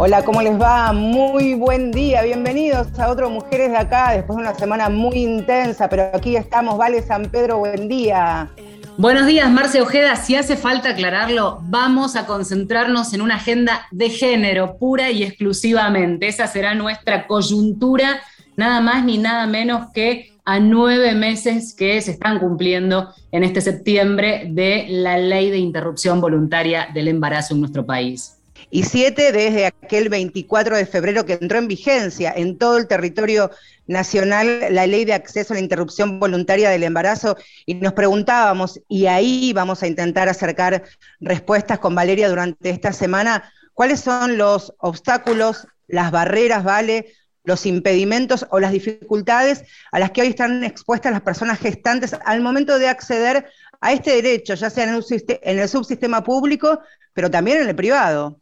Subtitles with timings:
[0.00, 0.92] Hola, ¿cómo les va?
[0.92, 5.88] Muy buen día, bienvenidos a otro Mujeres de Acá, después de una semana muy intensa,
[5.88, 8.48] pero aquí estamos, Vale San Pedro, buen día.
[8.96, 10.14] Buenos días, Marce Ojeda.
[10.14, 16.28] Si hace falta aclararlo, vamos a concentrarnos en una agenda de género, pura y exclusivamente.
[16.28, 18.20] Esa será nuestra coyuntura,
[18.56, 23.60] nada más ni nada menos que a nueve meses que se están cumpliendo en este
[23.60, 28.37] septiembre de la ley de interrupción voluntaria del embarazo en nuestro país
[28.70, 33.50] y siete desde aquel 24 de febrero que entró en vigencia en todo el territorio
[33.86, 39.06] nacional la ley de acceso a la interrupción voluntaria del embarazo y nos preguntábamos, y
[39.06, 40.84] ahí vamos a intentar acercar
[41.20, 47.14] respuestas con Valeria durante esta semana, cuáles son los obstáculos, las barreras, ¿vale?
[47.44, 52.42] los impedimentos o las dificultades a las que hoy están expuestas las personas gestantes al
[52.42, 53.46] momento de acceder
[53.80, 56.80] a este derecho, ya sea en el subsistema público,
[57.14, 58.38] pero también en el privado.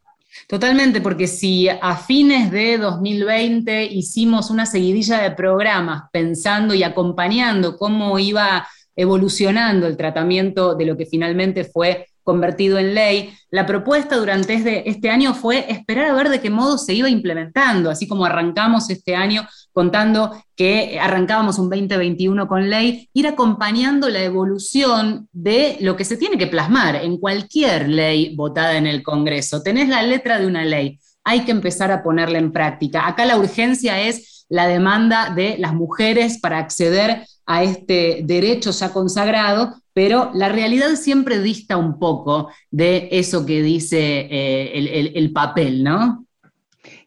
[0.49, 7.77] Totalmente, porque si a fines de 2020 hicimos una seguidilla de programas pensando y acompañando
[7.77, 13.33] cómo iba evolucionando el tratamiento de lo que finalmente fue convertido en ley.
[13.51, 17.09] La propuesta durante este, este, año fue esperar a ver de qué modo se iba
[17.09, 24.09] implementando, así como arrancamos este año contando que arrancábamos un 2021 con ley, ir acompañando
[24.09, 29.05] la evolución de lo que se tiene que plasmar en cualquier ley votada en el
[29.05, 29.63] Congreso.
[29.63, 33.07] Tenés la letra de una ley, hay que empezar a ponerla en práctica.
[33.07, 38.93] Acá la urgencia es la demanda de las mujeres para acceder a este derecho ya
[38.93, 45.83] consagrado, pero la realidad siempre dista un poco de eso que dice eh, el papel,
[45.83, 46.27] ¿no?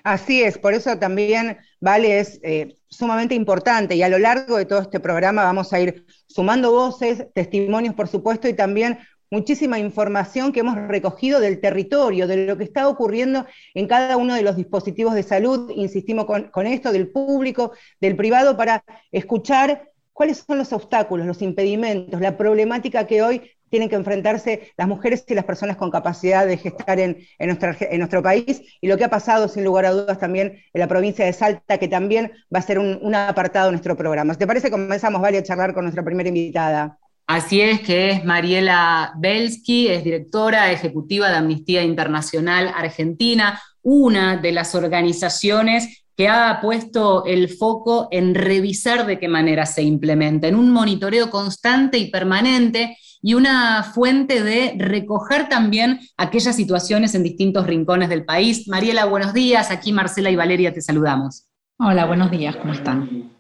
[0.06, 4.66] Así es, por eso también, Vale, es eh, sumamente importante y a lo largo de
[4.66, 9.00] todo este programa vamos a ir sumando voces, testimonios, por supuesto, y también
[9.32, 14.36] muchísima información que hemos recogido del territorio, de lo que está ocurriendo en cada uno
[14.36, 19.90] de los dispositivos de salud, insistimos con, con esto, del público, del privado, para escuchar
[20.14, 23.42] cuáles son los obstáculos, los impedimentos, la problemática que hoy
[23.76, 28.62] tienen que enfrentarse las mujeres y las personas con capacidad de gestar en, nuestro país
[28.80, 31.78] y lo que ha pasado sin lugar a dudas también en la provincia de Salta,
[31.78, 34.34] que también va a ser un, apartado de nuestro programa.
[34.36, 34.72] ¿Te parece?
[34.72, 36.98] Comenzamos, Vale, a charlar con nuestra primera invitada.
[37.28, 44.54] Así es, que es Mariela Belsky, es directora ejecutiva de Amnistía Internacional Argentina, una de
[44.54, 50.56] las organizaciones que ha puesto el foco en revisar de qué manera se implementa, en
[50.56, 57.66] un monitoreo constante y permanente y una fuente de recoger también aquellas situaciones en distintos
[57.66, 58.68] rincones del país.
[58.68, 59.72] Mariela, buenos días.
[59.72, 61.48] Aquí Marcela y Valeria te saludamos.
[61.80, 62.56] Hola, buenos días.
[62.56, 63.34] ¿Cómo están?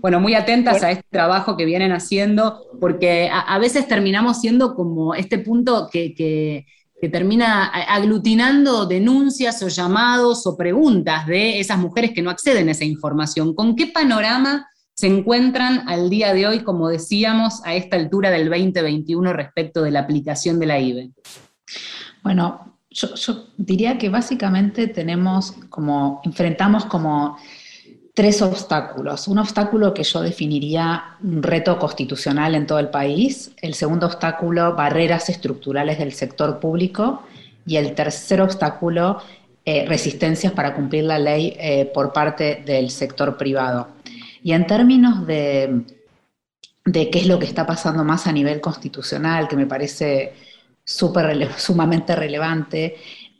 [0.00, 5.14] Bueno, muy atentas a este trabajo que vienen haciendo, porque a, veces terminamos siendo como
[5.14, 6.64] este punto que, que,
[6.98, 12.72] que termina aglutinando denuncias o llamados o preguntas de esas mujeres que no acceden a
[12.72, 13.54] esa información.
[13.54, 14.66] ¿Con qué panorama
[14.98, 19.92] se encuentran al día de hoy, como decíamos, a esta altura del 2021 respecto de
[19.92, 21.10] la aplicación de la IBE?
[22.24, 27.38] Bueno, yo, diría que básicamente tenemos como, enfrentamos como
[28.12, 29.28] tres obstáculos.
[29.28, 33.52] Un obstáculo que yo definiría un reto constitucional en todo el país.
[33.62, 37.22] El segundo obstáculo, barreras estructurales del sector público.
[37.64, 39.22] Y el tercer obstáculo,
[39.64, 43.86] eh, resistencias para cumplir la ley eh, por parte del sector privado.
[44.42, 45.82] Y en términos de,
[46.84, 50.32] de qué es lo que está pasando más a nivel constitucional, que me parece
[50.84, 52.96] super, sumamente relevante,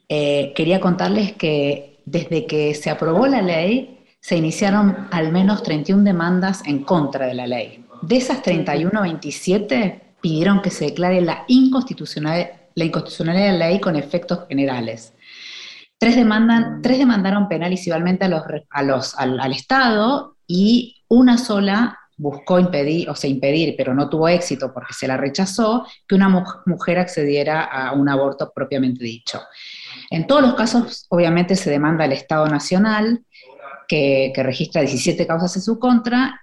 [0.08, 6.02] eh, quería contarles que desde que se aprobó la ley, se iniciaron al menos 31
[6.02, 7.84] demandas en contra de la ley.
[8.02, 13.80] De esas 31, 27 pidieron que se declare la inconstitucionalidad, la inconstitucionalidad de la ley
[13.80, 15.12] con efectos generales.
[15.98, 17.74] Tres, demandan, tres demandaron penal
[18.70, 24.28] a los, al, Estado y una sola buscó impedir, o sea, impedir, pero no tuvo
[24.28, 26.28] éxito porque se la rechazó, que una
[26.66, 29.40] mujer accediera a un aborto propiamente dicho.
[30.10, 33.24] En todos los casos, obviamente, se demanda al Estado Nacional,
[33.86, 36.40] que, que registra 17 causas en su contra,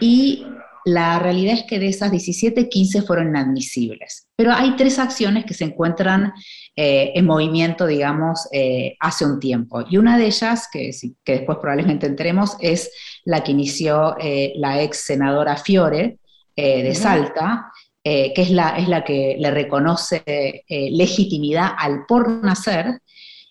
[0.00, 0.46] y
[0.84, 4.28] la realidad es que de esas 17, 15 fueron inadmisibles.
[4.36, 6.32] Pero hay tres acciones que se encuentran
[6.76, 9.84] eh, en movimiento, digamos, eh, hace un tiempo.
[9.88, 10.90] Y una de ellas, que,
[11.24, 12.90] que después probablemente entremos, es
[13.24, 16.18] la que inició eh, la ex senadora Fiore
[16.56, 17.70] de Salta,
[18.02, 23.00] que es la, es la que le reconoce legitimidad al por nacer,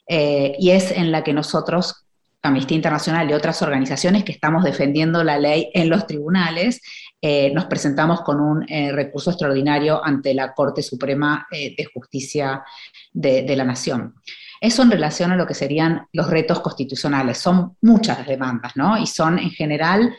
[0.06, 2.08] y es en la que nosotros
[2.48, 6.82] Amnistía Internacional y otras organizaciones que estamos defendiendo la ley en los tribunales,
[7.20, 12.64] eh, nos presentamos con un eh, recurso extraordinario ante la Corte Suprema eh, de Justicia
[13.12, 14.14] de, la Nación.
[14.62, 17.40] Eso en relación a lo que serían los retos constitucionales.
[17.40, 18.98] Son muchas las demandas, ¿no?
[18.98, 20.16] Y son en general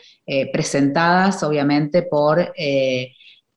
[0.53, 2.53] presentadas, obviamente, por,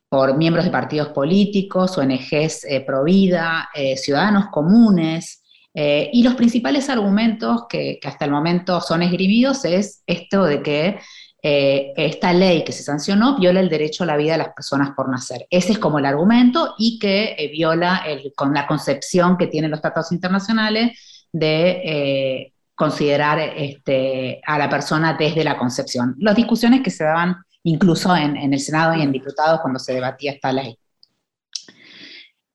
[0.09, 8.01] por miembros de partidos políticos, ONGs pro vida, ciudadanos comunes, y los principales argumentos que,
[8.01, 10.99] que, hasta el momento son esgrimidos es esto de que
[11.45, 14.91] eh, esta ley que se sancionó viola el derecho a la vida de las personas
[14.95, 15.49] por nacer.
[15.51, 18.05] Ese es como el argumento y que eh, viola
[18.37, 25.17] con la concepción que tienen los tratados internacionales de eh, considerar este, a la persona
[25.19, 26.15] desde la concepción.
[26.19, 30.33] Las discusiones que se daban incluso en, el Senado y en diputados cuando se debatía
[30.33, 30.79] esta ley.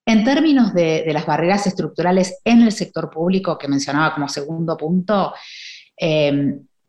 [0.06, 4.78] En términos de, de, las barreras estructurales en el sector público que mencionaba como segundo
[4.78, 5.34] punto,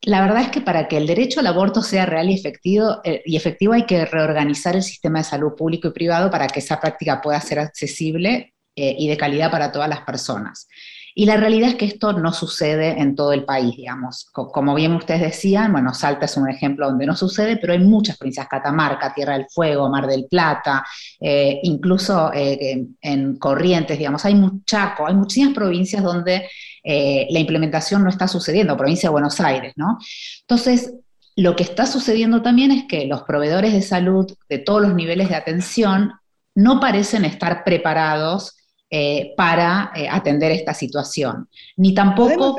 [0.02, 3.22] la verdad es que para que el derecho al aborto sea real y efectivo, eh,
[3.24, 6.80] y efectivo hay que reorganizar el sistema de salud público y privado para que esa
[6.80, 10.68] práctica pueda ser accesible eh, y de calidad para todas las personas.
[11.16, 14.28] Y la realidad es que esto no sucede en todo el país, digamos.
[14.32, 18.16] Como bien ustedes decían, bueno, Salta es un ejemplo donde no sucede, pero hay muchas
[18.16, 20.86] provincias, Catamarca, Tierra del Fuego, Mar del Plata,
[21.18, 26.48] eh, incluso en Corrientes, digamos, hay Chaco, hay muchísimas provincias donde
[26.90, 29.98] eh, la implementación no está sucediendo, provincia de Buenos Aires, ¿no?
[30.40, 30.94] Entonces,
[31.36, 35.28] lo que está sucediendo también es que los proveedores de salud de todos los niveles
[35.28, 36.12] de atención
[36.54, 38.56] no parecen estar preparados
[38.88, 42.58] eh, para eh, atender esta situación, ni tampoco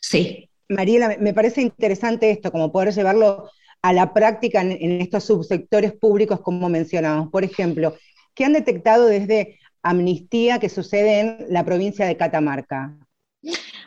[0.00, 0.48] sí.
[0.70, 3.50] Mariela, me parece interesante esto, como poder llevarlo
[3.82, 7.28] a la práctica en, en estos subsectores públicos como mencionamos.
[7.30, 7.94] Por ejemplo,
[8.34, 12.96] ¿qué han detectado desde Amnistía que sucede en la provincia de Catamarca?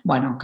[0.03, 0.37] Bueno,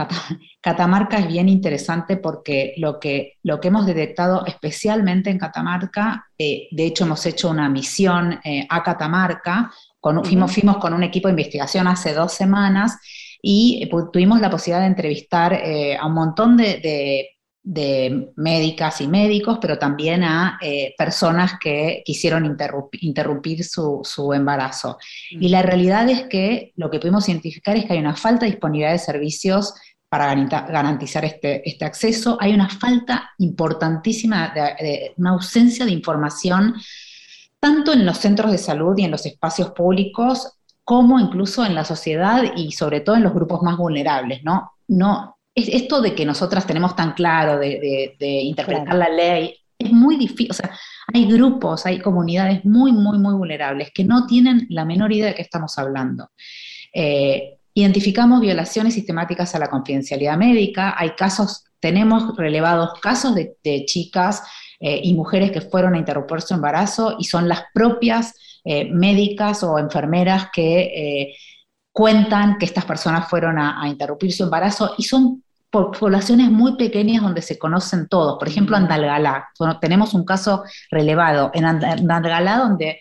[0.61, 6.67] Catamarca es bien interesante porque lo que, lo que hemos detectado especialmente en Catamarca, eh,
[6.71, 11.27] de hecho hemos hecho una misión eh, a Catamarca, con, fuimos, fuimos, con un equipo
[11.27, 12.99] de investigación hace dos semanas
[13.41, 15.59] y eh, tuvimos la posibilidad de entrevistar
[15.99, 17.36] a un montón de de
[17.67, 24.97] médicas y médicos, pero también a eh, personas que quisieron interrumpir, su, embarazo.
[25.31, 28.51] Y la realidad es que lo que pudimos identificar es que hay una falta de
[28.51, 29.73] disponibilidad de servicios
[30.07, 36.75] para garantizar este, este acceso, hay una falta importantísima, de, una ausencia de información,
[37.59, 40.53] tanto en los centros de salud y en los espacios públicos,
[40.85, 44.71] como incluso en la sociedad y sobre todo en los grupos más vulnerables, ¿no?
[44.87, 50.51] No, esto de que nosotras tenemos tan claro de, interpretar la ley, es muy difícil,
[50.51, 50.71] o sea,
[51.13, 55.35] hay grupos, hay comunidades muy, muy, muy vulnerables que no tienen la menor idea de
[55.35, 56.29] qué estamos hablando.
[56.93, 64.43] Eh, identificamos violaciones sistemáticas a la confidencialidad médica, hay casos, tenemos relevados casos de, chicas
[64.79, 68.33] eh, y mujeres que fueron a interrumpir su embarazo y son las propias
[68.63, 71.33] eh, médicas o enfermeras que
[71.91, 75.43] cuentan que estas personas fueron a, a interrumpir su embarazo y son
[75.97, 78.37] poblaciones muy pequeñas donde se conocen todos.
[78.37, 79.49] Por ejemplo, Andalgalá.
[79.81, 82.99] tenemos un caso relevado en Andalgalá donde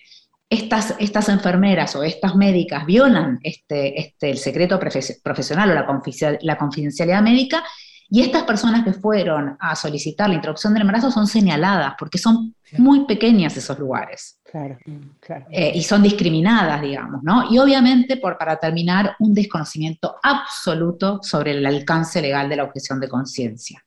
[0.48, 6.58] estas, estas enfermeras o estas médicas violan este, este, el secreto profesional o la, la
[6.58, 7.64] confidencialidad médica
[8.08, 12.54] y estas personas que fueron a solicitar la interrupción del embarazo son señaladas porque son
[12.78, 14.35] muy pequeñas esos lugares.
[14.50, 14.78] Claro,
[15.20, 15.46] claro.
[15.50, 17.50] Eh, y son discriminadas, digamos, ¿no?
[17.50, 23.00] Y obviamente, por, para terminar, un desconocimiento absoluto sobre el alcance legal de la objeción
[23.00, 23.84] de conciencia.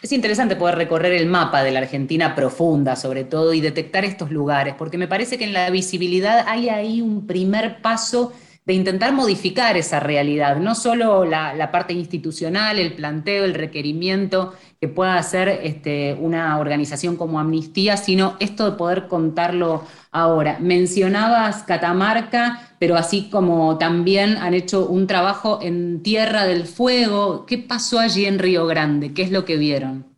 [0.00, 4.30] Es interesante poder recorrer el mapa de la Argentina profunda, sobre todo, y detectar estos
[4.30, 8.32] lugares, porque me parece que en la visibilidad hay ahí un primer paso
[8.68, 14.88] de intentar modificar esa realidad, no solo la, parte institucional, el planteo, el requerimiento que
[14.88, 20.58] pueda hacer este, una organización como Amnistía, sino esto de poder contarlo ahora.
[20.60, 27.46] Mencionabas Catamarca, pero así como también han hecho un trabajo en Tierra del Fuego.
[27.46, 29.14] ¿Qué pasó allí en Río Grande?
[29.14, 30.17] ¿Qué es lo que vieron?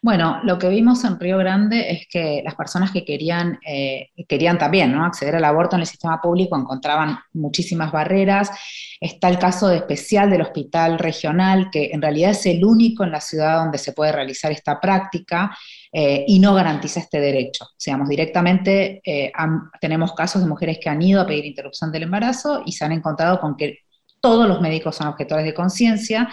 [0.00, 4.56] Bueno, lo que vimos en Río Grande es que las personas que querían, eh, querían
[4.56, 5.04] también ¿no?
[5.04, 8.48] acceder al aborto en el sistema público encontraban muchísimas barreras.
[9.00, 13.20] Está el caso especial del hospital regional, que en realidad es el único en la
[13.20, 15.56] ciudad donde se puede realizar esta práctica
[15.92, 17.64] eh, y no garantiza este derecho.
[17.64, 19.32] O directamente eh,
[19.80, 22.92] tenemos casos de mujeres que han ido a pedir interrupción del embarazo y se han
[22.92, 23.78] encontrado con que
[24.20, 26.28] todos los médicos son objetores de conciencia.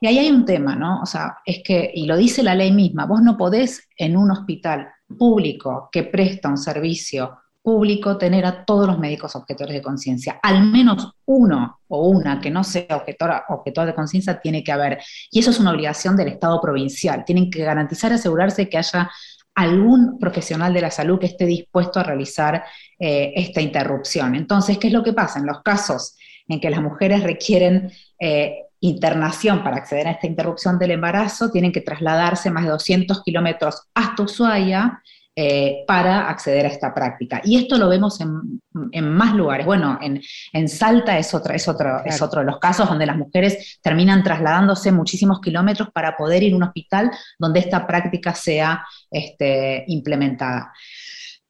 [0.00, 1.00] Y ahí hay un tema, ¿no?
[1.02, 4.30] O sea, es que, y lo dice la ley misma, vos no podés en un
[4.30, 10.40] hospital público que presta un servicio público tener a todos los médicos objetores de conciencia.
[10.42, 14.98] Al menos uno o una que no sea objetora, objetor de conciencia tiene que haber.
[15.30, 17.24] Y eso es una obligación del Estado provincial.
[17.24, 19.10] Tienen que garantizar asegurarse que haya
[19.54, 22.64] algún profesional de la salud que esté dispuesto a realizar
[22.98, 24.34] eh, esta interrupción.
[24.34, 25.38] Entonces, ¿qué es lo que pasa?
[25.38, 26.16] En los casos
[26.50, 31.72] en que las mujeres requieren eh, internación para acceder a esta interrupción del embarazo, tienen
[31.72, 35.02] que trasladarse más de 200 kilómetros hasta Ushuaia
[35.36, 37.40] eh, para acceder a esta práctica.
[37.44, 39.64] Y esto lo vemos en, más lugares.
[39.64, 43.78] Bueno, en, Salta es, otra, es, otro, es otro de los casos donde las mujeres
[43.80, 49.84] terminan trasladándose muchísimos kilómetros para poder ir a un hospital donde esta práctica sea este,
[49.86, 50.72] implementada.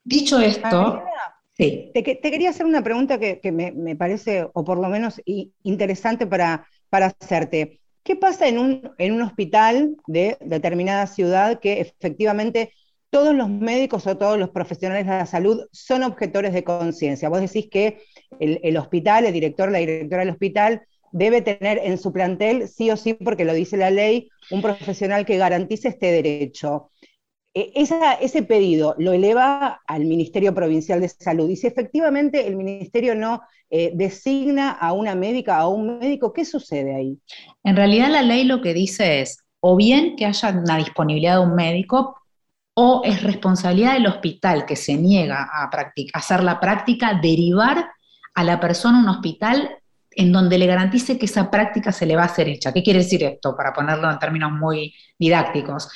[0.04, 1.02] Dicho esto...
[1.60, 5.20] Te, quería hacer una pregunta que, me, parece, o por lo menos
[5.62, 7.80] interesante para, hacerte.
[8.02, 12.72] ¿Qué pasa en un, hospital de determinada ciudad que efectivamente
[13.10, 17.28] todos los médicos o todos los profesionales de la salud son objetores de conciencia?
[17.28, 17.98] Vos decís que
[18.38, 22.96] el, hospital, el director, la directora del hospital, debe tener en su plantel, sí o
[22.96, 26.90] sí, porque lo dice la ley, un profesional que garantice este derecho.
[27.52, 31.48] E, ese pedido lo eleva al Ministerio Provincial de Salud.
[31.48, 36.44] Y si efectivamente el Ministerio no eh, designa a una médica, a un médico, ¿qué
[36.44, 37.18] sucede ahí?
[37.64, 41.46] En realidad la ley lo que dice es, o bien que haya una disponibilidad de
[41.46, 42.16] un médico,
[42.74, 45.70] o es responsabilidad del hospital que se niega a,
[46.14, 47.90] hacer la práctica, derivar
[48.34, 49.76] a la persona a un hospital
[50.12, 52.72] en donde le garantice que esa práctica se le va a hacer hecha.
[52.72, 53.56] ¿Qué quiere decir esto?
[53.56, 55.88] Para ponerlo en términos muy didácticos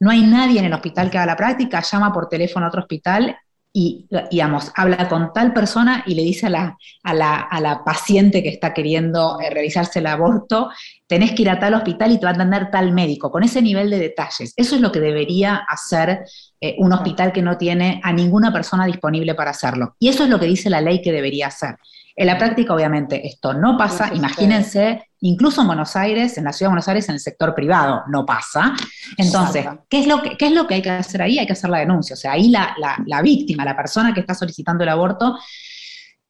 [0.00, 2.82] no hay nadie en el hospital que haga la práctica, llama por teléfono a otro
[2.82, 3.36] hospital
[3.78, 8.48] y, digamos, habla con tal persona y le dice a la, a la, paciente que
[8.48, 10.70] está queriendo eh, realizarse el aborto,
[11.06, 13.60] tenés que ir a tal hospital y te va a atender tal médico, con ese
[13.60, 14.54] nivel de detalles.
[14.56, 16.24] Eso es lo que debería hacer
[16.58, 19.94] eh, un hospital que no tiene a ninguna persona disponible para hacerlo.
[19.98, 21.76] Y eso es lo que dice la ley que debería hacer.
[22.18, 24.10] En la práctica, obviamente, esto no pasa.
[24.14, 28.04] Imagínense, incluso en Buenos Aires, en la ciudad de Buenos Aires, en el sector privado,
[28.08, 28.74] no pasa.
[29.18, 31.38] Entonces, ¿qué es, lo que, es lo que hay que hacer ahí?
[31.38, 32.14] Hay que hacer la denuncia.
[32.14, 35.38] O sea, ahí la, víctima, la persona que está solicitando el aborto,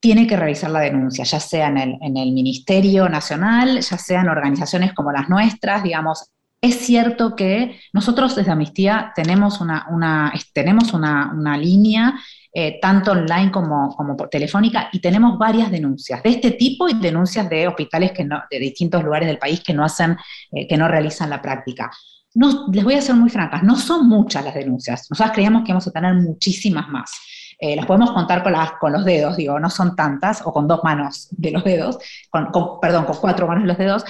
[0.00, 4.20] tiene que realizar la denuncia, ya sea en el, en el Ministerio Nacional, ya sea
[4.22, 10.32] en organizaciones como las nuestras, digamos, es cierto que nosotros desde Amnistía tenemos una, una
[10.52, 12.14] tenemos una, una línea
[12.58, 16.94] eh, tanto online como, como por telefónica, y tenemos varias denuncias de este tipo y
[16.94, 20.16] denuncias de hospitales que no, de distintos lugares del país que no hacen,
[20.52, 21.90] eh, que no realizan la práctica.
[22.34, 25.06] No, les voy a ser muy francas, no son muchas las denuncias.
[25.10, 27.10] Nosotros creíamos que íbamos a tener muchísimas más.
[27.58, 30.66] Eh, las podemos contar con, las, con los dedos, digo, no son tantas, o con
[30.66, 31.98] dos manos de los dedos,
[32.30, 32.48] con,
[32.80, 34.04] perdón, con cuatro manos de los dedos,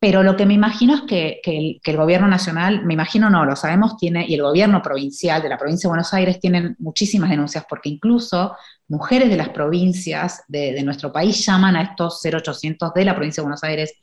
[0.00, 1.40] pero lo que me imagino es que,
[1.82, 5.58] el, gobierno nacional, me imagino no, lo sabemos, tiene, y el gobierno provincial de la
[5.58, 11.12] provincia de Buenos Aires tienen muchísimas denuncias, porque incluso mujeres de las provincias de, nuestro
[11.12, 13.94] país llaman a estos 0800 de la provincia de Buenos Aires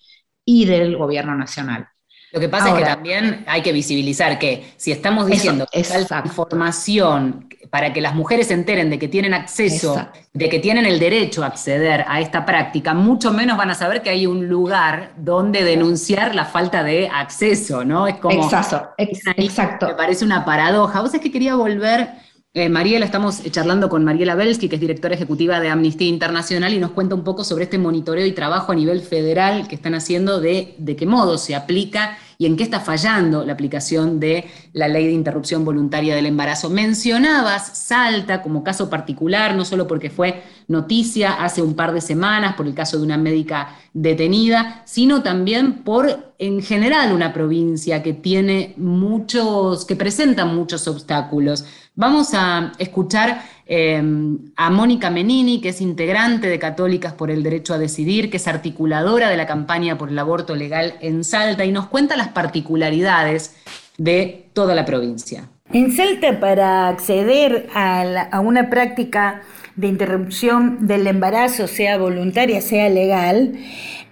[0.44, 1.88] y del gobierno nacional.
[2.34, 6.22] Lo que pasa es que también hay que visibilizar que si estamos diciendo que esa
[6.26, 10.98] información para que las mujeres se enteren de que tienen acceso, de que tienen el
[10.98, 15.12] derecho a acceder a esta práctica, mucho menos van a saber que hay un lugar
[15.18, 18.08] donde denunciar la falta de acceso, ¿no?
[18.08, 18.42] Es como...
[18.42, 18.92] Exacto,
[19.36, 19.88] exacto.
[19.88, 21.02] Me parece una paradoja.
[21.02, 22.12] Vos es que quería volver
[22.54, 26.80] eh, Mariela, estamos charlando con Mariela Belsky, que es directora ejecutiva de Amnistía Internacional, y
[26.80, 30.40] nos cuenta un poco sobre este monitoreo y trabajo a nivel federal que están haciendo
[30.40, 34.88] de, de qué modo se aplica y en qué está fallando la aplicación de la
[34.88, 36.70] ley de interrupción voluntaria del embarazo.
[36.70, 42.56] Mencionabas Salta como caso particular, no solo porque fue noticia hace un par de semanas
[42.56, 48.14] por el caso de una médica detenida, sino también por en general una provincia que
[48.14, 51.66] tiene muchos, que presenta muchos obstáculos.
[51.96, 57.74] Vamos a escuchar em, a Mónica Menini, que es integrante de Católicas por el Derecho
[57.74, 61.72] a Decidir, que es articuladora de la campaña por el aborto legal en Salta y
[61.72, 63.56] nos cuenta las particularidades
[63.98, 65.48] de toda la provincia.
[65.72, 69.42] En Salta, para acceder a, una práctica
[69.76, 73.54] de interrupción del embarazo, sea voluntaria, sea legal,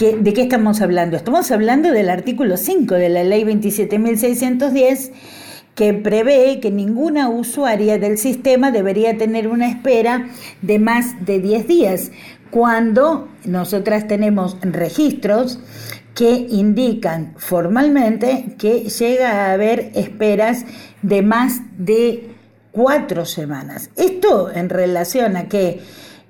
[0.00, 1.17] ¿de qué estamos hablando?
[1.17, 5.12] Estamos hablando del artículo 5 de la ley 27.610
[5.76, 10.26] que prevé que ninguna usuaria del sistema debería tener una espera
[10.62, 12.11] de más de 10 días,
[12.50, 15.61] cuando nosotras tenemos registros
[16.19, 20.65] que indican formalmente que llega a haber esperas
[21.01, 22.31] de más de
[22.73, 23.91] cuatro semanas.
[23.95, 25.79] Esto en relación a que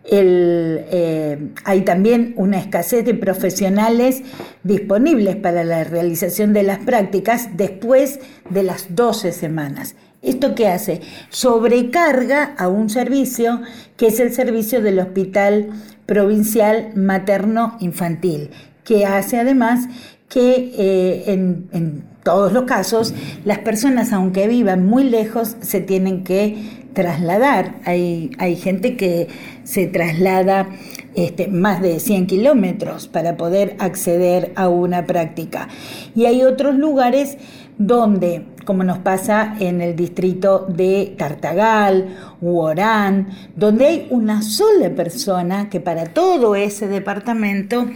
[0.04, 4.20] eh, hay también una escasez de profesionales
[4.62, 9.94] disponibles para la realización de las prácticas después de las 12 semanas.
[10.20, 11.00] ¿Esto qué hace?
[11.30, 13.62] Sobrecarga a un servicio
[13.96, 15.70] que es el servicio del Hospital
[16.04, 18.50] Provincial Materno Infantil,
[18.88, 19.86] que hace además
[20.30, 23.14] que eh, en, todos los casos
[23.44, 27.76] las personas, aunque vivan muy lejos, se tienen que trasladar.
[27.84, 29.28] Hay, hay gente que
[29.64, 30.68] se traslada
[31.14, 35.68] este, más de 100 kilómetros para poder acceder a una práctica.
[36.14, 37.36] Y hay otros lugares
[37.78, 44.90] donde como nos pasa en el distrito de Tartagal u Orán, donde hay una sola
[44.90, 47.86] persona que para todo ese departamento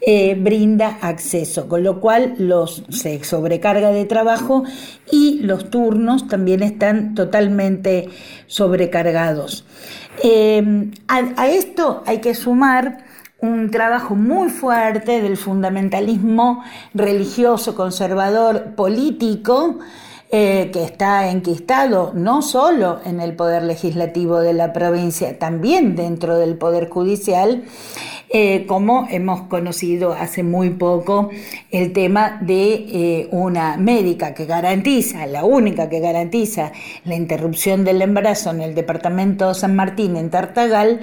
[0.00, 4.64] eh, brinda acceso, con lo cual los, se sobrecarga de trabajo
[5.12, 8.08] y los turnos también están totalmente
[8.48, 9.64] sobrecargados.
[10.24, 13.04] Eh, a esto hay que sumar
[13.38, 19.78] un trabajo muy fuerte del fundamentalismo religioso, conservador, político,
[20.32, 26.36] eh, que está enquistado no solo en el poder legislativo de la provincia, también dentro
[26.36, 27.62] del poder judicial,
[28.30, 31.30] eh, como hemos conocido hace muy poco
[31.70, 36.72] el tema de eh, una médica que garantiza, la única que garantiza
[37.04, 41.02] la interrupción del embarazo en el departamento San Martín, en Tartagal,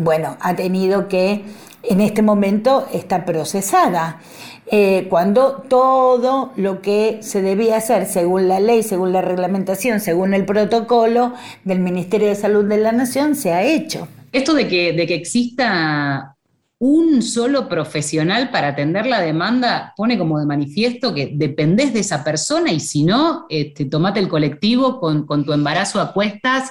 [0.00, 1.44] bueno, ha tenido que,
[1.82, 4.18] en este momento, está procesada.
[4.66, 10.34] Eh, cuando todo lo que se debía hacer según la ley, según la reglamentación, según
[10.34, 14.08] el protocolo del Ministerio de Salud de la Nación se ha hecho.
[14.32, 16.36] Esto de que, de que exista
[16.78, 22.24] un solo profesional para atender la demanda pone como de manifiesto que dependés de esa
[22.24, 26.70] persona y si no, este, tomate el colectivo con, tu embarazo a cuestas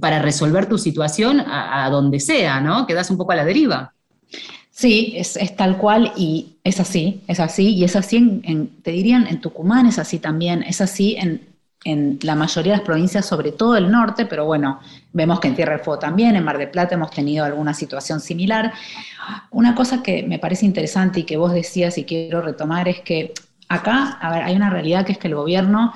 [0.00, 2.86] para resolver tu situación a, a donde sea, ¿no?
[2.86, 3.94] Quedas un poco a la deriva.
[4.76, 9.28] Sí, es, tal cual y es así, es así, y es así, en, te dirían,
[9.28, 11.54] en Tucumán es así también, es así en,
[12.22, 14.80] la mayoría de las provincias, sobre todo el norte, pero bueno,
[15.12, 18.20] vemos que en Tierra del Fuego también, en Mar del Plata hemos tenido alguna situación
[18.20, 18.72] similar.
[19.50, 23.34] Una cosa que me parece interesante y que vos decías y quiero retomar es que
[23.68, 25.92] acá, a ver, hay una realidad que es que el gobierno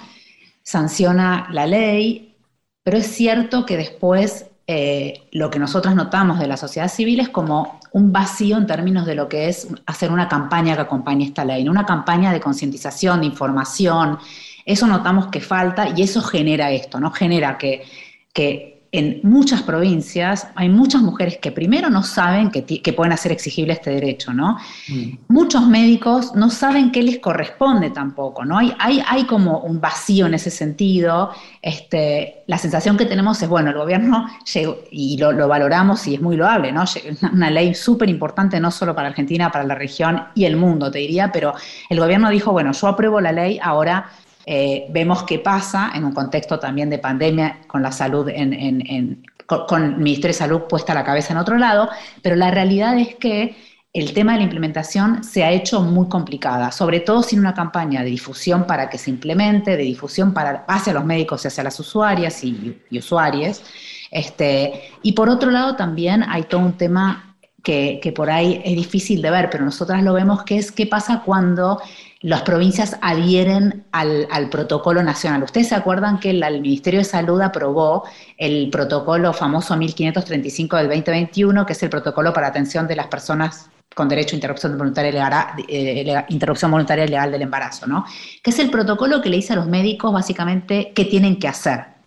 [0.63, 2.37] sanciona la ley,
[2.83, 7.31] pero es cierto que después eh, lo que nosotros notamos de la sociedad civil es
[7.31, 11.45] como un vacío en términos de lo que es hacer una campaña que acompañe esta
[11.45, 14.19] ley, una campaña de concientización, de información.
[14.65, 17.11] Eso notamos que falta y eso genera esto, ¿no?
[17.11, 17.83] Genera que,
[18.33, 23.75] que en muchas provincias hay muchas mujeres que primero no saben que, pueden hacer exigible
[23.75, 24.59] este derecho, ¿no?
[24.89, 25.19] Mm.
[25.29, 28.57] Muchos médicos no saben qué les corresponde tampoco, ¿no?
[28.59, 31.31] Hay, hay, hay como un vacío en ese sentido.
[31.61, 36.21] Este, la sensación que tenemos es, bueno, el gobierno llegó, y lo, valoramos y es
[36.21, 36.85] muy loable, ¿no?
[37.33, 40.99] Una ley súper importante no solo para Argentina, para la región y el mundo, te
[40.99, 41.55] diría, pero
[41.91, 44.11] el gobierno dijo, bueno, yo apruebo la ley, ahora
[44.51, 48.31] eh, vemos qué pasa en un contexto también de pandemia con la salud
[49.45, 51.91] con, el Ministerio de Salud puesta la cabeza en otro lado,
[52.23, 53.55] pero la realidad es que
[53.93, 58.03] el tema de la implementación se ha hecho muy complicada, sobre todo sin una campaña
[58.03, 61.79] de difusión para que se implemente, de difusión para, hacia los médicos y hacia las
[61.79, 63.63] usuarias y, usuarias.
[64.11, 68.77] Este, y por otro lado también hay todo un tema que, que, por ahí es
[68.77, 71.83] difícil de ver, pero nosotras lo vemos, que es qué pasa cuando
[72.21, 75.43] las provincias adhieren al, protocolo nacional.
[75.45, 78.05] Ustedes se acuerdan que el, Ministerio de Salud aprobó
[78.37, 83.71] el protocolo famoso 1535 del 2021, que es el protocolo para atención de las personas
[83.95, 88.05] con derecho a interrupción voluntaria legal, eh, interrupción voluntaria legal del embarazo, ¿no?
[88.43, 91.98] Que es el protocolo que le dice a los médicos básicamente qué tienen que hacer.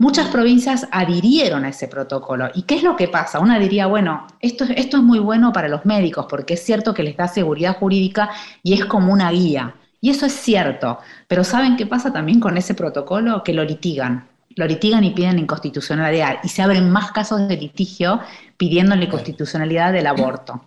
[0.00, 2.48] Muchas provincias adhirieron a ese protocolo.
[2.54, 3.38] ¿Y qué es lo que pasa?
[3.38, 7.02] Una diría, bueno, esto, esto es muy bueno para los médicos porque es cierto que
[7.02, 8.30] les da seguridad jurídica
[8.62, 9.74] y es como una guía.
[10.00, 13.44] Y eso es cierto, pero ¿saben qué pasa también con ese protocolo?
[13.44, 14.26] Que lo litigan.
[14.56, 16.38] Lo litigan y piden inconstitucionalidad.
[16.42, 18.20] Y se abren más casos de litigio
[18.56, 20.64] pidiendo la inconstitucionalidad del aborto.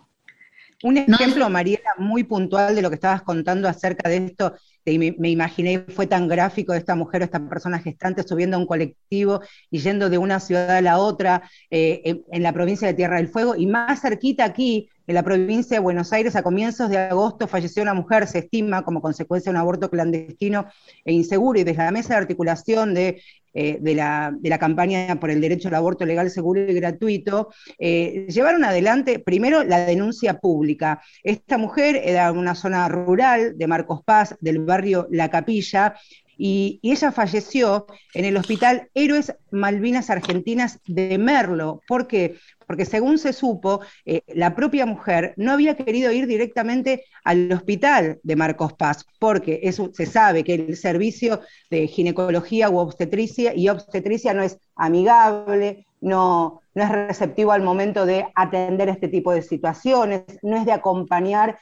[0.84, 4.54] Un ejemplo, Mariela, muy puntual de lo que estabas contando acerca de esto
[4.86, 9.42] me, imaginé, fue tan gráfico esta mujer o esta persona gestante subiendo a un colectivo
[9.72, 13.30] y yendo de una ciudad a la otra eh, en, la provincia de Tierra del
[13.30, 13.56] Fuego.
[13.56, 17.82] Y más cerquita aquí, en la provincia de Buenos Aires, a comienzos de agosto, falleció
[17.84, 20.68] una mujer, se estima, como consecuencia de un aborto clandestino
[21.06, 21.60] e inseguro.
[21.60, 23.22] Y desde la mesa de articulación de
[23.54, 28.64] eh, de, la, campaña por el derecho al aborto legal, seguro y gratuito, eh, llevaron
[28.66, 31.02] adelante primero la denuncia pública.
[31.24, 35.96] Esta mujer era una zona rural de Marcos Paz, del barrio La Capilla,
[36.38, 41.82] y, ella falleció en el hospital Héroes Malvinas Argentinas de Merlo.
[41.88, 42.38] ¿Por qué?
[42.68, 48.20] Porque según se supo, eh, la propia mujer no había querido ir directamente al hospital
[48.24, 54.34] de Marcos Paz, porque se sabe que el servicio de ginecología u obstetricia y obstetricia
[54.34, 60.24] no es amigable, no, no es receptivo al momento de atender este tipo de situaciones,
[60.42, 61.58] no es de acompañar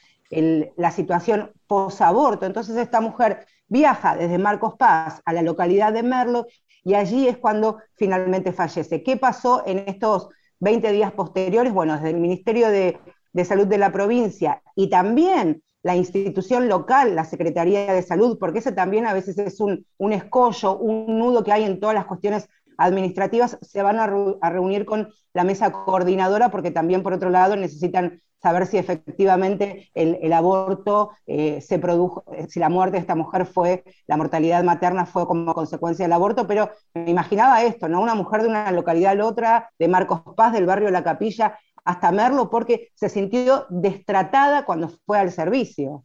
[0.76, 2.46] la situación posaborto.
[2.46, 6.46] Entonces esta mujer viaja desde Marcos Paz a la localidad de Merlo
[6.84, 9.02] y allí es cuando finalmente fallece.
[9.02, 10.28] ¿Qué pasó en estos
[10.60, 11.72] 20 días posteriores?
[11.72, 13.00] Bueno, desde el Ministerio de,
[13.44, 18.72] Salud de la provincia y también la institución local, la Secretaría de Salud, porque ese
[18.72, 22.48] también a veces es un, un escollo, un nudo que hay en todas las cuestiones
[22.76, 24.06] administrativas, se van a,
[24.50, 30.32] reunir con la mesa coordinadora porque también, por otro lado, necesitan saber si efectivamente el,
[30.32, 35.06] aborto eh, se produjo, eh, si la muerte de esta mujer fue, la mortalidad materna
[35.06, 38.00] fue como consecuencia del aborto, pero me imaginaba esto, ¿no?
[38.00, 41.58] Una mujer de una localidad a la otra, de Marcos Paz, del barrio La Capilla,
[41.84, 46.04] hasta Merlo, porque se sintió destratada cuando fue al servicio.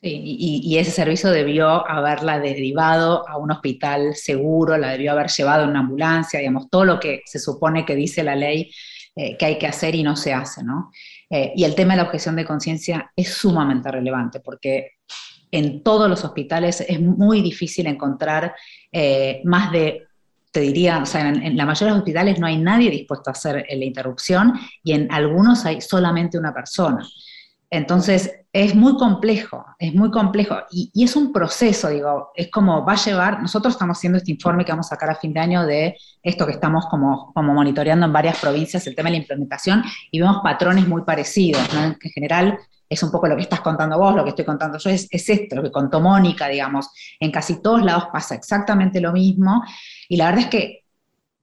[0.00, 5.64] Sí, y, ese servicio debió haberla derivado a un hospital seguro, la debió haber llevado
[5.64, 8.70] en una ambulancia, digamos, todo lo que se supone que dice la ley
[9.20, 10.92] eh, que hay que hacer y no se hace, ¿no?
[11.28, 14.92] Eh, y el tema de la objeción de conciencia es sumamente relevante porque
[15.50, 18.54] en todos los hospitales es muy difícil encontrar
[18.92, 20.06] eh, más de
[20.52, 23.32] te diría, o sea, en, la mayoría de los hospitales no hay nadie dispuesto a
[23.32, 24.52] hacer la interrupción
[24.84, 27.04] y en algunos hay solamente una persona.
[27.70, 32.94] Entonces, es muy complejo, es muy complejo y, es un proceso, digo, es como va
[32.94, 35.66] a llevar, nosotros estamos haciendo este informe que vamos a sacar a fin de año
[35.66, 40.18] de esto que estamos como, monitoreando en varias provincias, el tema de la implementación, y
[40.18, 41.84] vemos patrones muy parecidos, ¿no?
[41.84, 44.88] En general es un poco lo que estás contando vos, lo que estoy contando yo,
[44.88, 46.88] es, es esto, lo que contó Mónica, digamos,
[47.20, 49.62] en casi todos lados pasa exactamente lo mismo,
[50.08, 50.84] y la verdad es que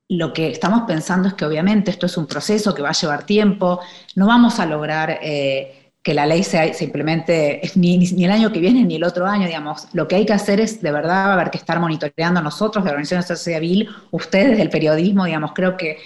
[0.09, 3.25] lo que estamos pensando es que obviamente esto es un proceso que va a llevar
[3.27, 3.79] tiempo,
[4.15, 5.19] no vamos a lograr...
[5.21, 9.25] Eh, que la ley se, implemente ni, ni, el año que viene ni el otro
[9.25, 9.87] año, digamos.
[9.93, 13.21] Lo que hay que hacer es, de verdad, haber que estar monitoreando nosotros, la organización
[13.21, 15.97] de sociedad civil, ustedes del periodismo, digamos, creo que,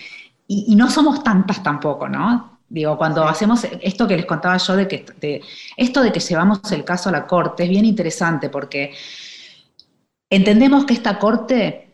[0.48, 2.60] y, no somos tantas tampoco, ¿no?
[2.70, 5.42] Digo, cuando hacemos esto que les contaba yo de que de,
[5.76, 8.94] esto de que llevamos el caso a la corte es bien interesante porque
[10.30, 11.89] entendemos que esta corte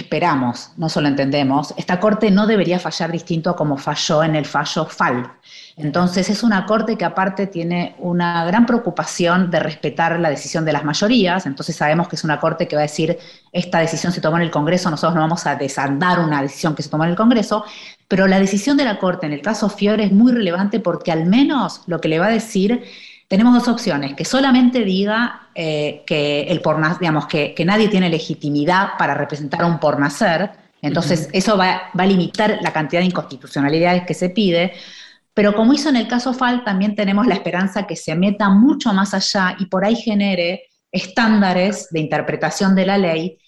[0.00, 4.44] esperamos, no solo entendemos, esta Corte no debería fallar distinto a como falló en el
[4.44, 5.32] fallo FAL.
[5.76, 10.72] Entonces es una Corte que aparte tiene una gran preocupación de respetar la decisión de
[10.72, 13.18] las mayorías, entonces sabemos que es una Corte que va a decir,
[13.52, 16.82] esta decisión se tomó en el Congreso, nosotros no vamos a desandar una decisión que
[16.82, 17.64] se tomó en el Congreso,
[18.08, 21.26] pero la decisión de la Corte en el caso Fiore es muy relevante porque al
[21.26, 22.82] menos lo que le va a decir
[23.30, 28.98] tenemos dos opciones, que solamente diga eh, que, el por, digamos, que, nadie tiene legitimidad
[28.98, 30.50] para representar a un por nacer,
[30.82, 34.72] entonces eso va, a limitar la cantidad de inconstitucionalidades que se pide,
[35.32, 38.92] pero como hizo en el caso FAL, también tenemos la esperanza que se meta mucho
[38.92, 43.38] más allá y por ahí genere estándares de interpretación de la ley,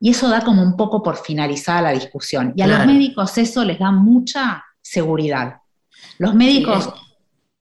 [0.00, 2.54] y eso da como un poco por finalizada la discusión.
[2.56, 5.56] Y a los médicos eso les da mucha seguridad.
[6.16, 6.94] Los médicos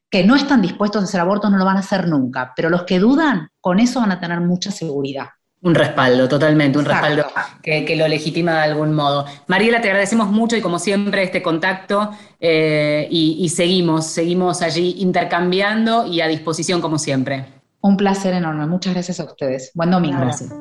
[0.10, 2.84] que no están dispuestos a hacer aborto no lo van a hacer nunca, pero los
[2.84, 5.28] que dudan, con eso van a tener mucha seguridad.
[5.60, 7.26] Un respaldo, totalmente, un respaldo
[7.64, 9.26] que, lo legitima de algún modo.
[9.48, 16.06] Mariela, te agradecemos mucho y como siempre este contacto eh, y, seguimos, seguimos allí intercambiando
[16.06, 17.46] y a disposición como siempre.
[17.82, 19.72] Un placer enorme, muchas gracias a ustedes.
[19.74, 20.20] Buen domingo.
[20.20, 20.54] Gracias.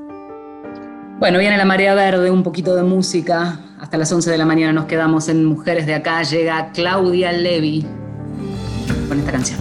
[1.18, 3.60] Bueno, viene la marea verde, un poquito de música.
[3.78, 6.22] Hasta las 11 de la mañana nos quedamos en Mujeres de Acá.
[6.22, 7.86] Llega Claudia Levi
[9.08, 9.60] con esta canción.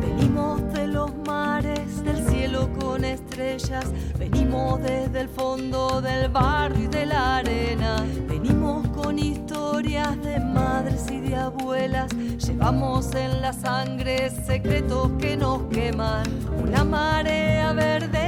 [0.00, 3.86] Venimos de los mares, del cielo con estrellas,
[4.18, 11.10] venimos desde el fondo del barrio y de la arena, venimos con historias de madres
[11.10, 16.24] y de abuelas, llevamos en la sangre secretos que nos queman,
[16.62, 18.19] una marea verde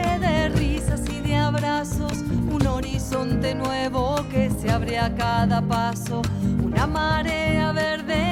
[3.25, 6.23] nuevo que se abre a cada paso,
[6.65, 8.32] una marea verde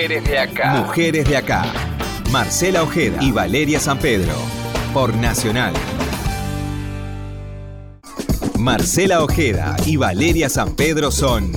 [0.00, 0.72] Mujeres de acá.
[0.76, 1.62] Mujeres de acá.
[2.30, 4.32] Marcela Ojeda y Valeria San Pedro.
[4.94, 5.74] Por Nacional.
[8.58, 11.52] Marcela Ojeda y Valeria San Pedro son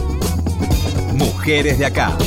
[1.14, 2.18] Mujeres de acá.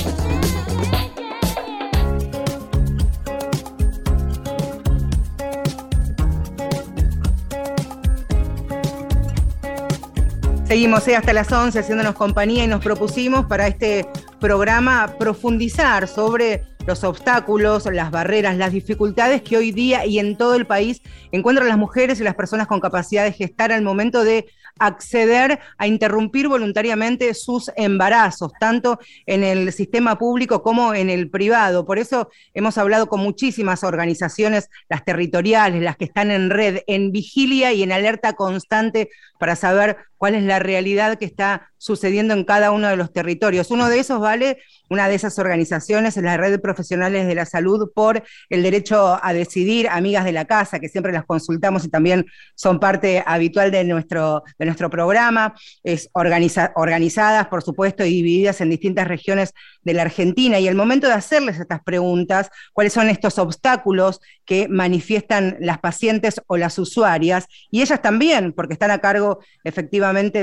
[10.64, 14.08] Seguimos eh, hasta las 11 haciéndonos compañía y nos propusimos para este
[14.40, 20.54] programa profundizar sobre los obstáculos, las barreras, las dificultades que hoy día y en todo
[20.54, 24.46] el país encuentran las mujeres y las personas con capacidad de gestar al momento de
[24.78, 31.86] acceder a interrumpir voluntariamente sus embarazos, tanto en el sistema público como en el privado.
[31.86, 37.12] Por eso hemos hablado con muchísimas organizaciones, las territoriales, las que están en red, en
[37.12, 42.44] vigilia y en alerta constante para saber cuál es la realidad que está sucediendo en
[42.44, 43.70] cada uno de los territorios.
[43.70, 44.58] Uno de esos, vale,
[44.88, 49.18] una de esas organizaciones es la Red de Profesionales de la Salud por el Derecho
[49.22, 53.70] a Decidir, Amigas de la Casa, que siempre las consultamos y también son parte habitual
[53.70, 60.02] de nuestro, nuestro programa, es organizadas, por supuesto, y divididas en distintas regiones de la
[60.02, 60.58] Argentina.
[60.58, 66.40] Y el momento de hacerles estas preguntas, cuáles son estos obstáculos que manifiestan las pacientes
[66.46, 70.42] o las usuarias, y ellas también, porque están a cargo efectivamente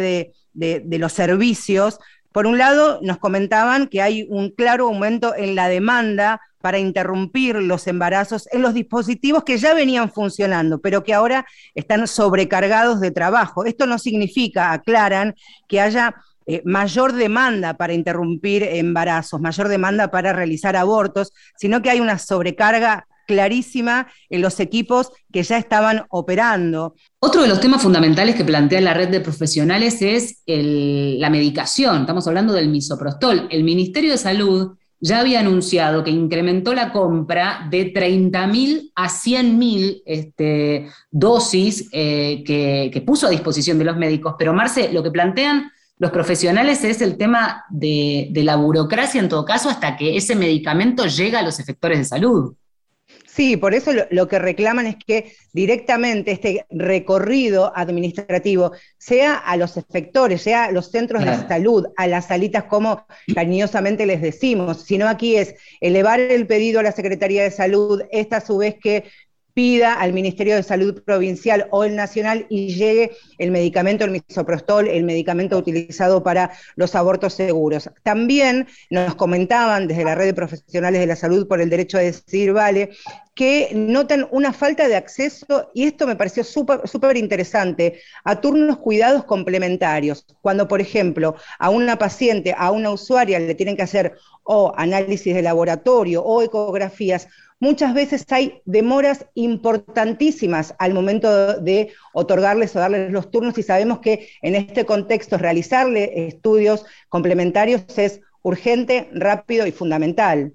[0.53, 1.99] de los servicios,
[2.33, 7.57] por un lado, nos comentaban que hay un claro aumento en la demanda para interrumpir
[7.57, 11.45] los embarazos en los dispositivos que ya venían funcionando, pero que ahora
[11.75, 13.65] están sobrecargados de trabajo.
[13.65, 15.35] Esto no significa, aclaran,
[15.67, 21.89] que haya eh, mayor demanda para interrumpir embarazos, mayor demanda para realizar abortos, sino que
[21.89, 26.95] hay una sobrecarga clarísima en los equipos que ya estaban operando.
[27.19, 32.01] Otro de los temas fundamentales que plantea la red de profesionales es la medicación.
[32.01, 33.49] Estamos hablando del misoprostol.
[33.51, 40.01] El Ministerio de Salud ya había anunciado que incrementó la compra de 30.000 a 100.000
[40.05, 44.35] este, dosis eh, que, puso a disposición de los médicos.
[44.39, 49.27] Pero Marce, lo que plantean los profesionales es el tema de, de la burocracia en
[49.27, 52.55] todo caso hasta que ese medicamento llega a los efectores de salud.
[53.35, 59.75] Sí, por eso lo, que reclaman es que directamente este recorrido administrativo sea a los
[59.75, 65.07] efectores, sea a los centros de salud, a las salitas como cariñosamente les decimos, sino
[65.07, 69.05] aquí es elevar el pedido a la Secretaría de Salud, esta a su vez que
[69.53, 74.87] pida al Ministerio de Salud Provincial o el Nacional y llegue el medicamento, el misoprostol,
[74.87, 77.89] el medicamento utilizado para los abortos seguros.
[78.01, 82.01] También nos comentaban desde la red de profesionales de la salud por el derecho a
[82.01, 82.89] decir, vale,
[83.35, 89.23] que notan una falta de acceso, y esto me pareció súper interesante, a turnos cuidados
[89.23, 90.25] complementarios.
[90.41, 94.13] Cuando, por ejemplo, a una paciente, a una usuaria le tienen que hacer
[94.43, 97.27] o análisis de laboratorio o ecografías,
[97.63, 103.99] muchas veces hay demoras importantísimas al momento de otorgarles o darles los turnos y sabemos
[103.99, 110.51] que en este contexto realizarle estudios complementarios es urgente, rápido y fundamental.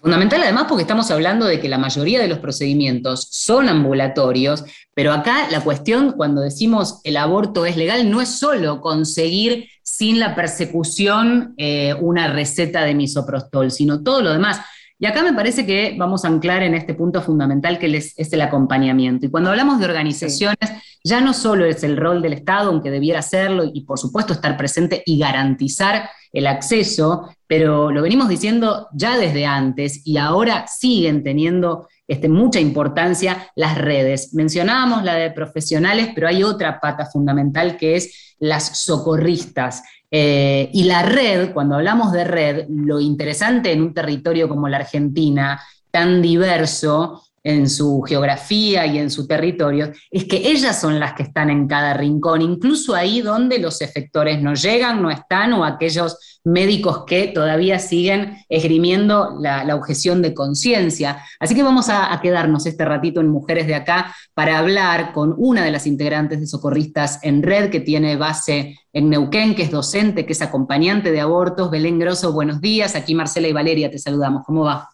[0.00, 5.12] Fundamental además porque estamos hablando de que la mayoría de los procedimientos son ambulatorios, pero
[5.12, 10.34] acá la cuestión cuando decimos el aborto es legal no es solo conseguir sin la
[10.34, 14.60] persecución eh, una receta de misoprostol, sino todo lo demás.
[15.04, 18.40] Y acá me parece que vamos a anclar en este punto fundamental que es, el
[18.40, 19.26] acompañamiento.
[19.26, 20.56] Y cuando hablamos de organizaciones,
[21.04, 24.56] ya no solo es el rol del Estado, aunque debiera serlo, y por supuesto estar
[24.56, 31.22] presente y garantizar el acceso, pero lo venimos diciendo ya desde antes y ahora siguen
[31.22, 34.34] teniendo este, mucha importancia las redes.
[34.34, 39.82] Mencionábamos la de profesionales, pero hay otra pata fundamental que es las socorristas.
[40.10, 44.78] Eh, y la red, cuando hablamos de red, lo interesante en un territorio como la
[44.78, 51.12] Argentina, tan diverso, en su geografía y en su territorio, es que ellas son las
[51.12, 55.64] que están en cada rincón, incluso ahí donde los efectores no llegan, no están, o
[55.64, 61.22] aquellos médicos que todavía siguen esgrimiendo la, objeción de conciencia.
[61.40, 65.34] Así que vamos a, a, quedarnos este ratito en Mujeres de Acá para hablar con
[65.36, 69.70] una de las integrantes de Socorristas en Red, que tiene base en Neuquén, que es
[69.70, 71.70] docente, que es acompañante de abortos.
[71.70, 72.94] Belén Grosso, buenos días.
[72.94, 74.44] Aquí Marcela y Valeria te saludamos.
[74.46, 74.93] ¿Cómo va?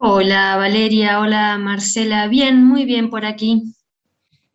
[0.00, 3.74] Hola Valeria, hola Marcela, bien, muy bien por aquí.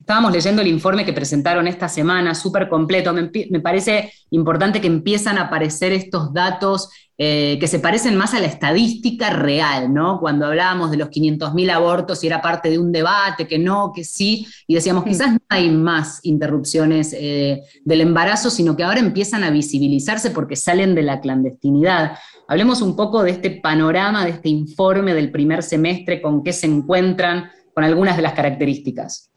[0.03, 3.13] Estábamos leyendo el informe que presentaron esta semana, súper completo.
[3.13, 8.41] Me, parece importante que empiezan a aparecer estos datos eh, que se parecen más a
[8.41, 10.19] la estadística real, ¿no?
[10.19, 14.03] Cuando hablábamos de los 500.000 abortos y era parte de un debate, que no, que
[14.03, 19.45] sí, y decíamos, quizás no hay más interrupciones eh, del embarazo, sino que ahora empiezan
[19.45, 22.17] a visibilizarse porque salen de la clandestinidad.
[22.49, 26.67] Hablemos un poco de este panorama, de este informe del primer semestre, con qué se
[26.67, 29.32] encuentran, con algunas de las características.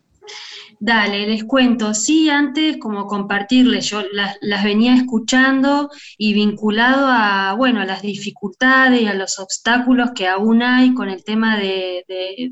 [0.79, 1.95] Dale, les cuento.
[1.95, 9.01] Sí, antes como compartirles, yo las, venía escuchando y vinculado a, bueno, a las dificultades
[9.01, 12.05] y a los obstáculos que aún hay con el tema de,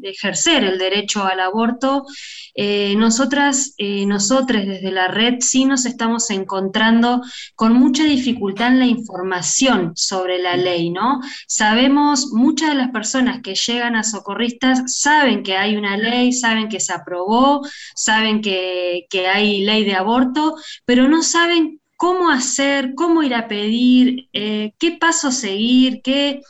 [0.02, 2.06] ejercer el derecho al aborto.
[2.54, 7.20] Eh, nosotras, eh, nosotros desde la red sí nos estamos encontrando
[7.54, 11.20] con mucha dificultad en la información sobre la ley, ¿no?
[11.46, 16.68] Sabemos, muchas de las personas que llegan a socorristas saben que hay una ley, saben
[16.68, 17.60] que se aprobó,
[17.94, 24.29] saben que, hay ley de aborto, pero no saben cómo hacer, cómo ir a pedir,
[24.33, 26.40] eh, qué paso seguir, qué,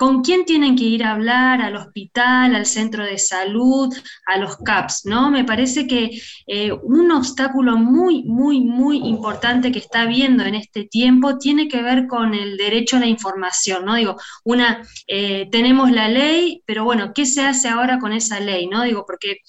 [0.00, 3.94] con quién tienen que ir a hablar, al hospital, al centro de salud,
[4.24, 5.30] a los CAPS, ¿no?
[5.30, 10.84] Me parece que eh, un obstáculo muy, muy, muy importante que está viendo en este
[10.84, 13.94] tiempo tiene que ver con el derecho a la información, ¿no?
[13.94, 18.68] Digo, una, eh, tenemos la ley, pero bueno, ¿qué se hace ahora con esa ley,
[18.68, 18.84] ¿no?
[18.84, 19.40] Digo, porque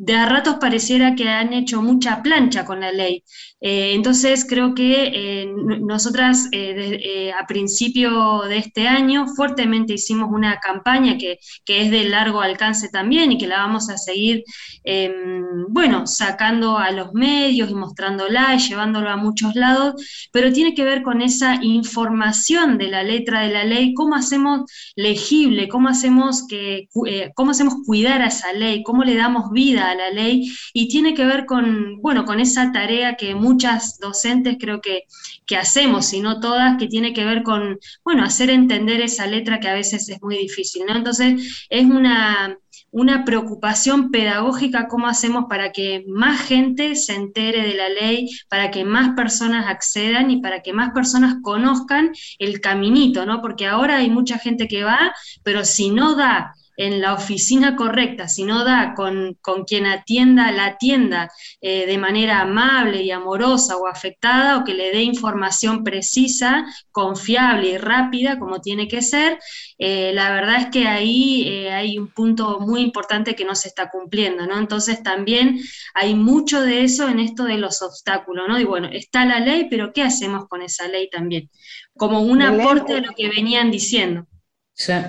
[0.00, 3.22] de a ratos pareciera que han hecho mucha plancha con la ley.
[3.60, 10.58] Eh, entonces creo que eh, nosotras eh, a principio de este año fuertemente hicimos una
[10.58, 14.42] campaña que, es de largo alcance también y que la vamos a seguir,
[14.84, 19.94] em, bueno, sacando a los medios y mostrándola y llevándolo a muchos lados,
[20.32, 24.62] pero tiene que ver con esa información de la letra de la ley, cómo hacemos
[24.96, 26.88] legible, cómo hacemos, que,
[27.34, 31.14] cómo hacemos cuidar a esa ley, cómo le damos vida a la ley y tiene
[31.14, 35.04] que ver con, bueno, con esa tarea que muchas docentes creo que,
[35.46, 39.60] que hacemos, y no todas, que tiene que ver con, bueno, hacer entender esa letra
[39.60, 40.96] que a veces es muy difícil, ¿no?
[40.96, 42.56] Entonces, es una,
[42.90, 48.70] una preocupación pedagógica, cómo hacemos para que más gente se entere de la ley, para
[48.70, 53.40] que más personas accedan y para que más personas conozcan el caminito, ¿no?
[53.40, 58.26] Porque ahora hay mucha gente que va, pero si no da en la oficina correcta,
[58.26, 63.86] si no da con, quien atienda la tienda eh, de manera amable y amorosa o
[63.86, 69.38] afectada, o que le dé información precisa, confiable y rápida, como tiene que ser,
[69.76, 73.68] eh, la verdad es que ahí eh, hay un punto muy importante que no se
[73.68, 74.58] está cumpliendo, ¿no?
[74.58, 75.60] Entonces también
[75.92, 78.58] hay mucho de eso en esto de los obstáculos, ¿no?
[78.58, 81.50] Y bueno, está la ley, pero ¿qué hacemos con esa ley también?
[81.94, 84.26] Como un aporte a lo que venían diciendo.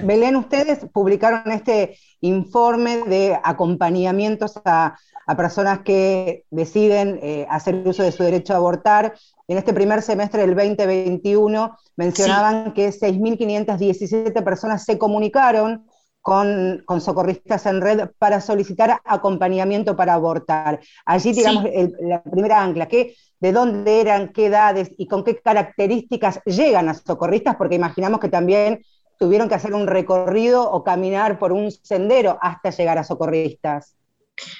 [0.04, 4.98] Belén, ustedes publicaron este informe de acompañamientos a,
[5.38, 9.14] personas que deciden eh, hacer uso de su derecho a abortar.
[9.48, 15.86] En este primer semestre del 2021 mencionaban que 6.517 personas se comunicaron
[16.22, 20.80] con, socorristas en red para solicitar acompañamiento para abortar.
[21.06, 21.66] Allí, digamos,
[22.02, 26.94] la primera ancla, que, ¿de dónde eran, qué edades y con qué características llegan a
[26.94, 27.56] socorristas?
[27.56, 28.82] Porque imaginamos que también
[29.22, 33.96] tuvieron que hacer un recorrido o caminar por un sendero hasta llegar a socorristas.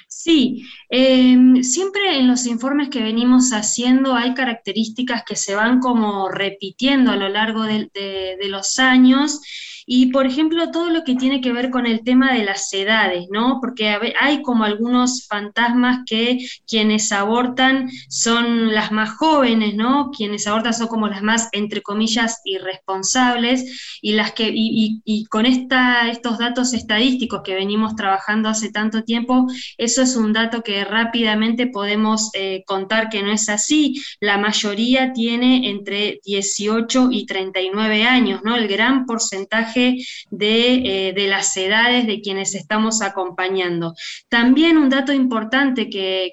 [0.06, 6.28] Sí, em, siempre en los informes que venimos haciendo hay características que se van como
[6.28, 9.40] repitiendo a lo largo de los años
[9.86, 13.26] y, por ejemplo, todo lo que tiene que ver con el tema de las edades,
[13.30, 13.58] ¿no?
[13.60, 20.10] Porque hay como algunos fantasmas que quienes abortan son las más jóvenes, ¿no?
[20.10, 26.08] Quienes abortan son como las más, entre comillas, irresponsables y las que, y, con esta,
[26.10, 29.46] estos datos estadísticos que venimos trabajando hace tanto tiempo,
[29.78, 34.00] eso es un dato que rápidamente podemos eh, contar que no es así.
[34.20, 38.56] La mayoría tiene entre 18 y 39 años, ¿no?
[38.56, 43.94] El gran porcentaje eh, de, las edades de quienes estamos acompañando.
[44.28, 46.32] También un dato importante que,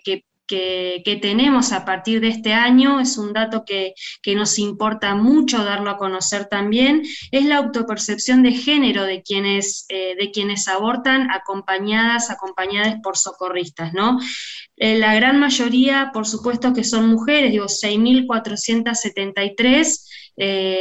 [1.21, 3.93] tenemos a partir de este año, es un dato que,
[4.35, 10.15] nos importa mucho darlo a conocer también, es la autopercepción de género de quienes, eh,
[10.19, 14.19] de quienes abortan acompañadas, acompañadas por socorristas, ¿no?
[14.77, 20.05] Eh, la gran mayoría, por supuesto, que son mujeres, digo, 6.473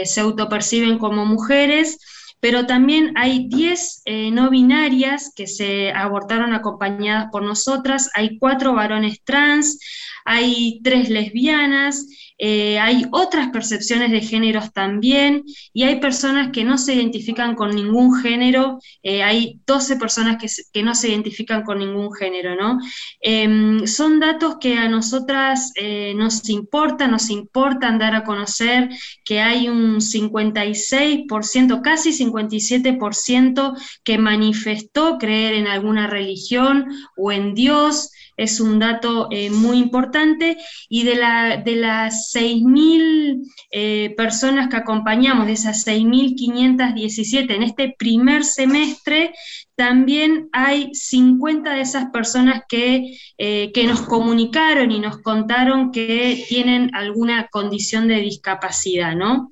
[0.05, 1.99] se autoperciben como mujeres,
[2.41, 8.75] pero también hay 10 eh, no binarias que se abortaron acompañadas por nosotras, hay cuatro
[8.75, 9.79] varones trans,
[10.25, 12.07] hay tres lesbianas,
[12.39, 17.75] eh, hay otras percepciones de géneros también y hay personas que no se identifican con
[17.75, 20.37] ningún género, eh, hay 12 personas
[20.73, 22.79] que, no se identifican con ningún género, ¿no?
[23.21, 28.89] Em, son datos que a nosotras eh, nos importan, nos importan dar a conocer
[29.25, 33.75] que hay un 56%, casi 57%
[34.05, 36.87] que manifestó creer en alguna religión
[37.17, 40.57] o en Dios, es un dato eh, muy importante,
[40.89, 47.95] y de, la, de las 6.000 eh, personas que acompañamos, de esas 6.517 en este
[47.99, 49.35] primer semestre,
[49.79, 56.45] también hay 50 de esas personas que, eh, que, nos comunicaron y nos contaron que
[56.49, 59.51] tienen alguna condición de discapacidad, ¿no?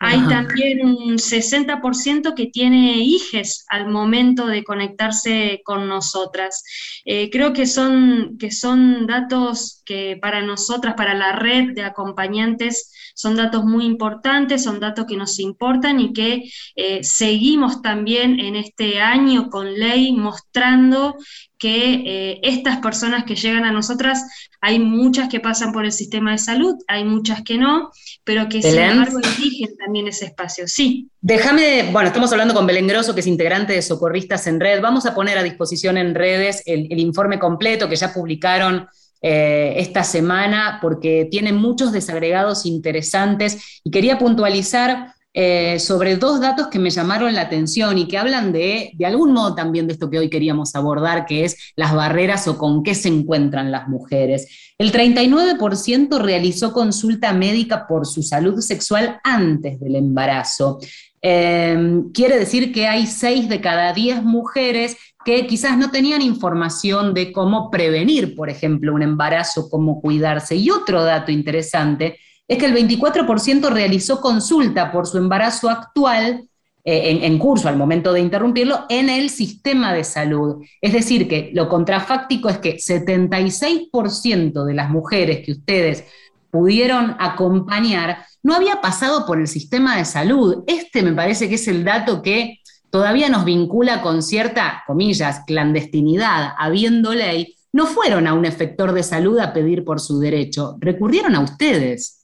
[0.00, 6.64] Hay también un 60% que tiene hijes al momento de conectarse con nosotras.
[7.04, 12.92] Eh, creo que son, que son datos que para nosotras, para la red de acompañantes,
[13.14, 18.54] son datos muy importantes, son datos que nos importan y que eh, seguimos también en
[18.54, 21.16] este año con ley mostrando
[21.58, 24.22] que eh, estas personas que llegan a nosotras,
[24.60, 27.90] hay muchas que pasan por el sistema de salud, hay muchas que no,
[28.24, 30.66] pero que sin embargo eligen también ese espacio.
[30.66, 31.08] Sí.
[31.20, 34.80] Déjame, bueno, estamos hablando con Belén Grosso, que es integrante de Socorristas en Red.
[34.80, 38.88] Vamos a poner a disposición en redes el, el informe completo que ya publicaron
[39.20, 46.66] eh, esta semana porque tiene muchos desagregados interesantes y quería puntualizar eh, sobre dos datos
[46.66, 50.10] que me llamaron la atención y que hablan de, de algún modo también de esto
[50.10, 54.72] que hoy queríamos abordar, que es las barreras o con qué se encuentran las mujeres.
[54.78, 60.80] El 39% realizó consulta médica por su salud sexual antes del embarazo.
[61.22, 67.14] Eh, quiere decir que hay 6 de cada 10 mujeres que quizás no tenían información
[67.14, 70.56] de cómo prevenir, por ejemplo, un embarazo, cómo cuidarse.
[70.56, 72.18] Y otro dato interesante
[72.48, 76.48] es que el 24% realizó consulta por su embarazo actual
[76.84, 80.64] eh, en, curso al momento de interrumpirlo en el sistema de salud.
[80.80, 86.04] Es decir, que lo contrafáctico es que 76% de las mujeres que ustedes
[86.50, 90.64] pudieron acompañar no había pasado por el sistema de salud.
[90.66, 96.54] Este me parece que es el dato que todavía nos vincula con cierta, comillas, clandestinidad,
[96.56, 101.34] habiendo ley, no fueron a un efector de salud a pedir por su derecho, recurrieron
[101.34, 102.17] a ustedes.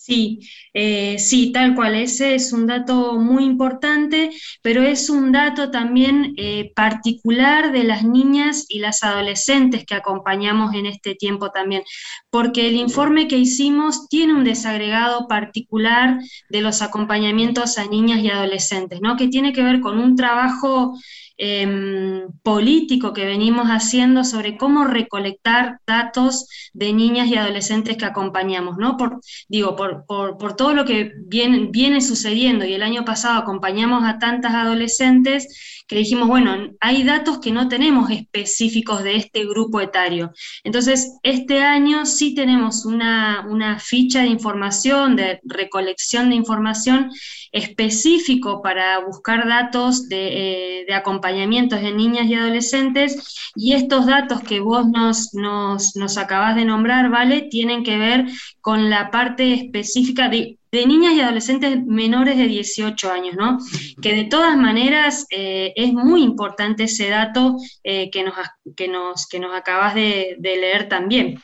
[0.00, 0.40] Sí,
[0.74, 1.94] eh, sí, tal cual.
[1.94, 4.30] Ese es un dato muy importante,
[4.60, 10.74] pero es un dato también eh, particular de las niñas y las adolescentes que acompañamos
[10.74, 11.84] en este tiempo también,
[12.28, 16.18] porque el informe que hicimos tiene un desagregado particular
[16.50, 19.16] de los acompañamientos a niñas y adolescentes, ¿no?
[19.16, 20.94] Que tiene que ver con un trabajo
[21.36, 28.76] Em, político que venimos haciendo sobre cómo recolectar datos de niñas y adolescentes que acompañamos,
[28.76, 28.96] ¿no?
[28.96, 34.04] Por, digo, por, por, todo lo que viene, viene sucediendo y el año pasado acompañamos
[34.04, 39.80] a tantas adolescentes que dijimos, bueno, hay datos que no tenemos específicos de este grupo
[39.80, 40.32] etario.
[40.62, 47.10] Entonces, este año sí tenemos una, una ficha de información, de recolección de información
[47.52, 54.40] específico para buscar datos de, eh, de acompañamientos de niñas y adolescentes y estos datos
[54.42, 57.42] que vos nos, nos, nos acabás de nombrar, ¿vale?
[57.42, 58.26] Tienen que ver
[58.60, 63.58] con la parte específica de de niñas y adolescentes menores de 18 años, ¿no?
[64.02, 68.34] Que de todas maneras eh, es muy importante ese dato eh, que, nos,
[68.76, 71.40] que, nos, que nos acabas de, leer también.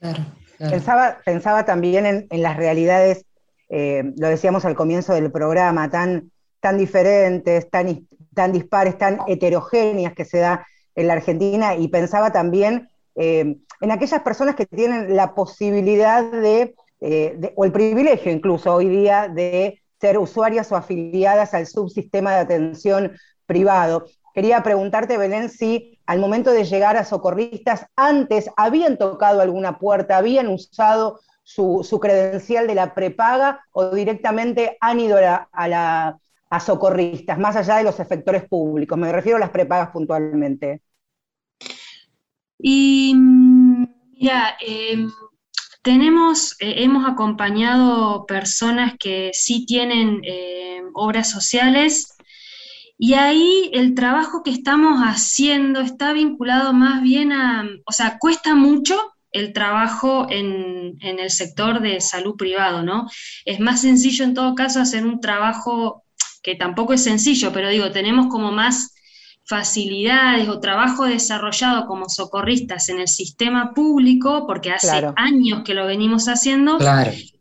[0.00, 0.24] Claro,
[0.58, 3.24] Pensaba, pensaba también en, las realidades,
[3.68, 10.12] eh, lo decíamos al comienzo del programa, tan, tan diferentes, tan, tan dispares, tan heterogéneas
[10.12, 15.34] que se da en la Argentina, y pensaba también en aquellas personas que tienen la
[15.34, 21.66] posibilidad de eh, o el privilegio incluso hoy día de ser usuarias o afiliadas al
[21.66, 23.12] subsistema de atención
[23.46, 24.06] privado.
[24.34, 30.16] Quería preguntarte, Belén, si al momento de llegar a socorristas, antes habían tocado alguna puerta,
[30.16, 35.48] habían usado su, credencial de la prepaga o directamente han ido a,
[36.50, 38.98] a socorristas, más allá de los efectores públicos.
[38.98, 40.82] Me refiero a las prepagas puntualmente.
[42.58, 43.84] Y mm,
[44.18, 45.10] mira, em,
[45.82, 52.16] tenemos, eh, hemos acompañado personas que sí tienen eh, obras sociales
[52.98, 58.54] y ahí el trabajo que estamos haciendo está vinculado más bien a, o sea, cuesta
[58.54, 58.98] mucho
[59.32, 63.08] el trabajo en, en el sector de salud privado, ¿no?
[63.44, 66.04] Es más sencillo en todo caso hacer un trabajo
[66.42, 68.94] que tampoco es sencillo, pero digo, tenemos como más
[69.44, 75.86] facilidades o trabajo desarrollado como socorristas en el sistema público, porque hace años que lo
[75.86, 76.78] venimos haciendo,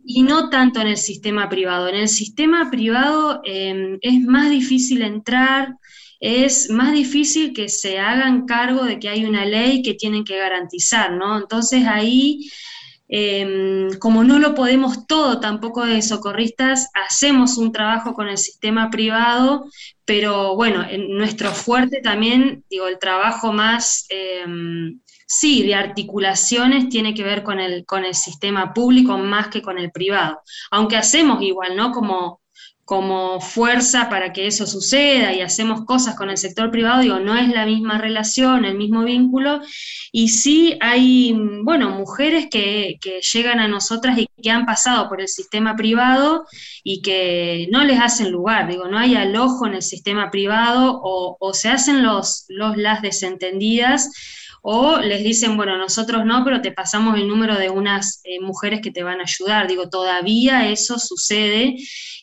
[0.04, 1.88] y no tanto en el sistema privado.
[1.88, 5.76] En el sistema privado em, es más difícil entrar,
[6.20, 10.38] es más difícil que se hagan cargo de que hay una ley que tienen que
[10.38, 11.38] garantizar, ¿no?
[11.38, 12.50] Entonces ahí
[13.12, 18.92] Em, como no lo podemos todo tampoco de socorristas, hacemos un trabajo con el sistema
[18.92, 19.66] privado,
[20.06, 27.16] pero bueno, en nuestro fuerte también, digo, el trabajo más, em, sí, de articulaciones tiene
[27.16, 31.42] que ver con el, con el sistema público más que con el privado, aunque hacemos
[31.42, 31.92] igual, ¿no?
[31.92, 32.42] Como
[32.90, 37.38] como fuerza para que eso suceda y hacemos cosas con el sector privado, digo, no
[37.38, 39.62] es la misma relación, el mismo vínculo,
[40.12, 42.98] y sí hay, bueno, mujeres que,
[43.32, 46.48] llegan a nosotras y que han pasado por el sistema privado
[46.84, 51.54] y que no les hacen lugar, digo, no hay alojo en el sistema privado o,
[51.54, 54.10] se hacen los, los las desentendidas
[54.64, 58.82] o les dicen, bueno, nosotros no, pero te pasamos el número de unas eh, mujeres
[58.82, 59.68] que te van a ayudar.
[59.68, 61.76] Digo, todavía eso sucede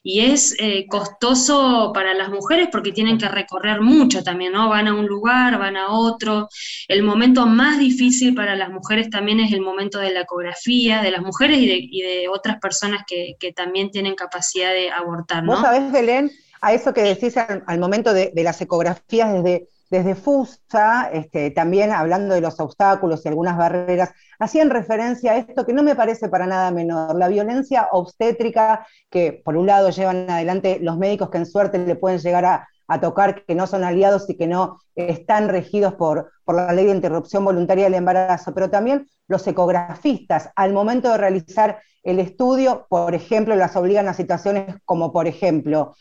[0.09, 4.69] y es eh, costoso para las mujeres porque tienen que recorrer mucho también, ¿no?
[4.69, 6.49] Van a un lugar, van a otro.
[6.87, 11.11] El momento más difícil para las mujeres también es el momento de la ecografía, de
[11.11, 15.55] las mujeres y de, otras personas que, también tienen capacidad de abortar, ¿no?
[15.55, 16.31] Vos sabés, Belén,
[16.61, 21.93] a eso que decís al, momento de, de las ecografías desde desde FUSA, este, también
[21.93, 26.29] hablando de los obstáculos y algunas barreras, hacían referencia a esto que no me parece
[26.29, 31.39] para nada menor, la violencia obstétrica que por un lado llevan adelante los médicos que
[31.39, 32.69] en suerte le pueden llegar a,
[33.01, 36.93] tocar, que no son aliados y que no están regidos por, por la ley de
[36.93, 43.17] interrupción voluntaria del embarazo, pero también los ecografistas al momento de realizar el estudio, por
[43.17, 45.97] ejemplo, las obligan a situaciones como, por ejemplo,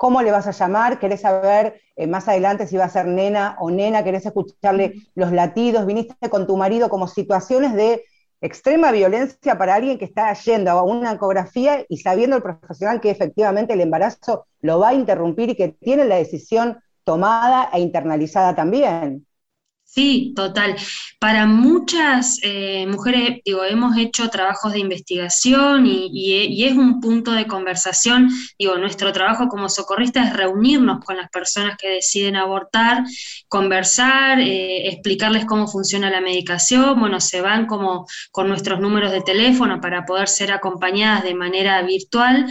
[0.00, 3.58] cómo le vas a llamar, querés saber eh, más adelante si va a ser nena
[3.60, 8.02] o nena, querés escucharle los latidos, viniste con tu marido, como situaciones de
[8.40, 13.10] extrema violencia para alguien que está yendo a una ecografía y sabiendo el profesional que
[13.10, 18.54] efectivamente el embarazo lo va a interrumpir y que tiene la decisión tomada e internalizada
[18.54, 19.26] también.
[19.92, 20.76] Sí, total.
[21.18, 27.48] Para muchas eh, mujeres, digo, hemos hecho trabajos de investigación y, es un punto de
[27.48, 28.30] conversación.
[28.56, 33.02] Digo, nuestro trabajo como socorrista es reunirnos con las personas que deciden abortar,
[33.48, 37.00] conversar, eh, explicarles cómo funciona la medicación.
[37.00, 41.82] Bueno, se van como con nuestros números de teléfono para poder ser acompañadas de manera
[41.82, 42.46] virtual.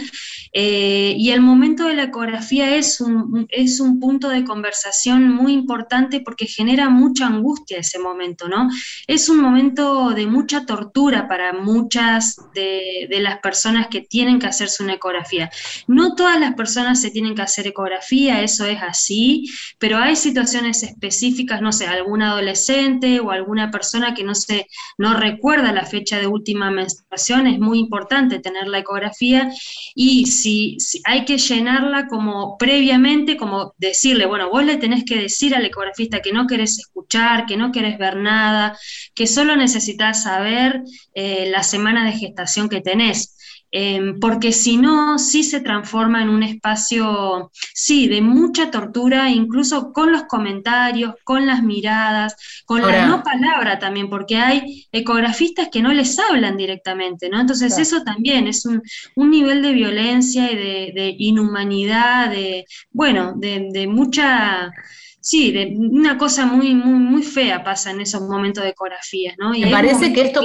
[0.52, 5.54] Eh, y el momento de la ecografía es un, es un punto de conversación muy
[5.54, 8.68] importante porque genera mucha angustia ese momento, ¿no?
[9.06, 14.82] Es un momento de mucha tortura para muchas de, las personas que tienen que hacerse
[14.82, 15.50] una ecografía.
[15.86, 20.82] No todas las personas se tienen que hacer ecografía, eso es así, pero hay situaciones
[20.82, 24.66] específicas, no sé, algún adolescente o alguna persona que no se
[24.98, 29.50] no recuerda la fecha de última menstruación, es muy importante tener la ecografía
[29.94, 35.16] y si, si hay que llenarla como previamente, como decirle, bueno, vos le tenés que
[35.16, 38.78] decir al ecografista que no querés escuchar que no querés ver nada,
[39.14, 40.82] que solo necesitas saber
[41.14, 43.36] eh, la semana de gestación que tenés.
[43.72, 49.92] Em, porque si no, sí se transforma en un espacio, sí, de mucha tortura, incluso
[49.92, 52.34] con los comentarios, con las miradas,
[52.66, 57.40] con la no palabra también, porque hay ecografistas que no les hablan directamente, ¿no?
[57.40, 58.82] Entonces eso también es un,
[59.30, 64.72] nivel de violencia y de, inhumanidad, de, bueno, de mucha
[65.20, 69.54] sí, de, una cosa muy, muy, muy fea pasa en esos momentos de ecografías, ¿no?
[69.54, 70.42] Y Me parece que esto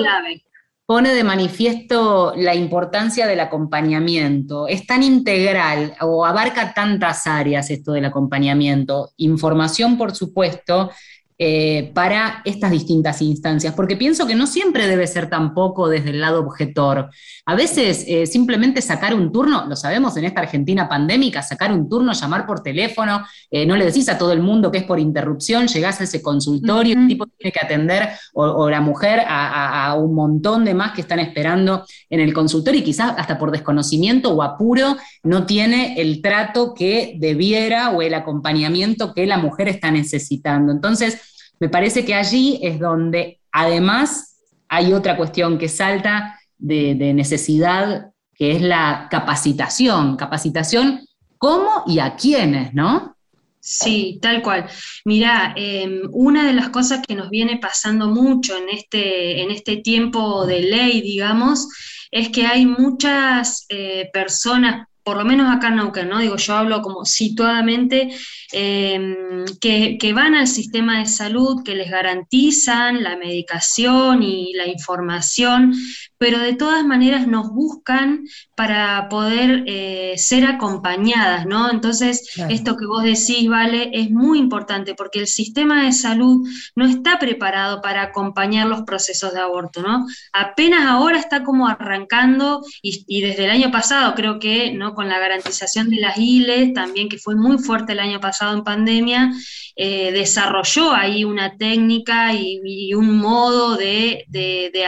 [0.86, 4.68] pone de manifiesto la importancia del acompañamiento.
[4.68, 9.12] Es tan integral o abarca tantas áreas esto del acompañamiento.
[9.18, 10.92] Información, por supuesto,
[11.38, 16.22] eh, para estas distintas instancias, porque pienso que no siempre debe ser tampoco desde el
[16.22, 17.10] lado objetor.
[17.46, 21.90] A veces eh, simplemente sacar un turno, lo sabemos en esta Argentina pandémica, sacar un
[21.90, 24.98] turno, llamar por teléfono, eh, no le decís a todo el mundo que es por
[24.98, 30.16] interrupción, llegás a ese consultorio, el tipo tiene que atender, o, la mujer, a, un
[30.16, 34.42] montón de más que están esperando en el consultorio y quizás hasta por desconocimiento o
[34.42, 40.72] apuro no tiene el trato que debiera o el acompañamiento que la mujer está necesitando.
[40.72, 41.26] Entonces,
[41.66, 44.38] me parece que allí es donde además
[44.68, 50.16] hay otra cuestión que salta de, necesidad, que es la capacitación.
[50.16, 51.01] Capacitación
[51.39, 53.18] cómo y a quiénes, ¿no?
[53.59, 54.70] Sí, tal cual.
[55.05, 59.78] Mira, em, una de las cosas que nos viene pasando mucho en este, en este
[59.78, 61.68] tiempo de ley, digamos,
[62.11, 66.18] es que hay muchas eh, personas por lo menos acá en Neuquén, ¿no?
[66.18, 68.10] Digo, yo hablo como situadamente,
[68.51, 74.68] em, que, que, van al sistema de salud, que les garantizan la medicación y la
[74.68, 75.76] información,
[76.18, 81.70] pero de todas maneras nos buscan para poder eh, ser acompañadas, ¿no?
[81.70, 86.86] Entonces, esto que vos decís, Vale, es muy importante porque el sistema de salud no
[86.86, 90.05] está preparado para acompañar los procesos de aborto, ¿no?
[90.34, 94.93] Apenas ahora está como arrancando y, desde el año pasado creo que, ¿no?
[94.93, 98.63] Con la garantización de las ILES, también que fue muy fuerte el año pasado en
[98.63, 99.32] pandemia,
[99.76, 104.26] eh, desarrolló ahí una técnica y, un modo de,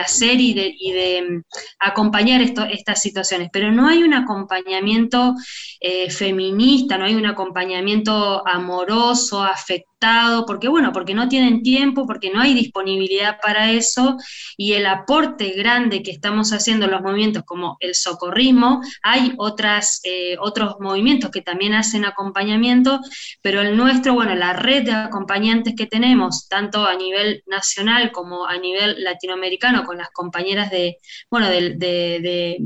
[0.00, 1.42] hacer y de, mm,
[1.80, 5.34] acompañar estas situaciones, pero no hay un acompañamiento
[5.80, 9.97] eh, feminista, no hay un acompañamiento amoroso, afectivo
[10.46, 14.16] porque bueno, porque no tienen tiempo, porque no hay disponibilidad para eso,
[14.56, 20.36] y el aporte grande que estamos haciendo los movimientos como el socorrismo, hay otras, eh,
[20.40, 23.00] otros movimientos que también hacen acompañamiento,
[23.42, 28.46] pero el nuestro, bueno, la red de acompañantes que tenemos, tanto a nivel nacional como
[28.46, 30.98] a nivel latinoamericano, con las compañeras de,
[31.30, 32.58] bueno, de,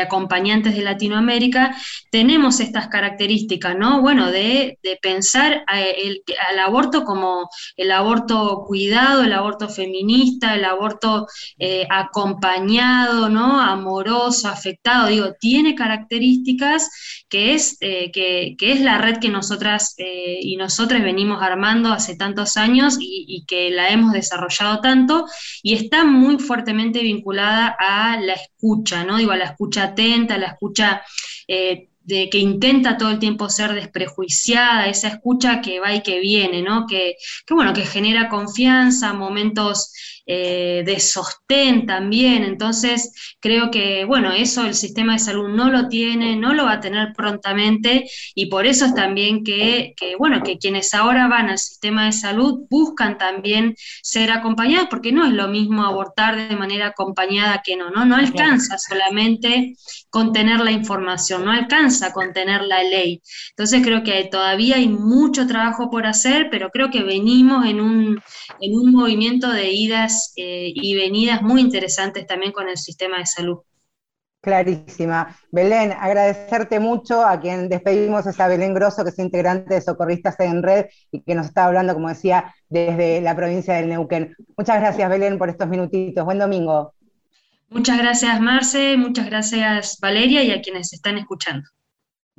[0.00, 1.76] acompañantes de Latinoamérica,
[2.10, 4.00] tenemos estas características, ¿no?
[4.00, 6.58] Bueno, de, pensar eh, el, al
[7.04, 11.26] como el aborto cuidado, el aborto feminista, el aborto
[11.58, 13.26] eh, acompañado.
[13.30, 16.90] Amoroso, afectado, digo, tiene características
[17.28, 22.16] que es, eh, que, es la red que nosotras eh, y nosotros venimos armando hace
[22.16, 25.26] tantos años y, que la hemos desarrollado tanto
[25.62, 29.16] y está muy fuertemente vinculada a la escucha, ¿no?
[29.16, 31.02] Digo, a la escucha atenta, a la escucha
[32.10, 36.60] de que intenta todo el tiempo ser desprejuiciada, esa escucha que va y que viene,
[36.60, 36.86] ¿no?
[36.86, 37.16] Que,
[37.48, 39.92] bueno, que genera confianza, momentos
[40.32, 42.44] eh, de sostén también.
[42.44, 46.74] Entonces, creo que, bueno, eso el sistema de salud no lo tiene, no lo va
[46.74, 51.58] a tener prontamente y por eso es también que, bueno, que quienes ahora van al
[51.58, 53.74] sistema de salud buscan también
[54.04, 58.14] ser acompañados, porque no es lo mismo abortar de manera acompañada que no, no, no
[58.14, 59.74] alcanza solamente
[60.10, 63.20] con tener la información, no alcanza con tener la ley.
[63.50, 68.20] Entonces creo que todavía hay mucho trabajo por hacer, pero creo que venimos en un,
[68.60, 73.26] en un movimiento de idas eh, y venidas muy interesantes también con el sistema de
[73.26, 73.58] salud.
[74.40, 75.36] Clarísima.
[75.50, 80.62] Belén, agradecerte mucho a quien despedimos a Belén Grosso, que es integrante de Socorristas en
[80.62, 84.34] Red y que nos está hablando, como decía, desde la provincia del Neuquén.
[84.56, 86.24] Muchas gracias, Belén, por estos minutitos.
[86.24, 86.94] Buen domingo.
[87.68, 91.68] Muchas gracias, Marce, muchas gracias, Valeria, y a quienes están escuchando.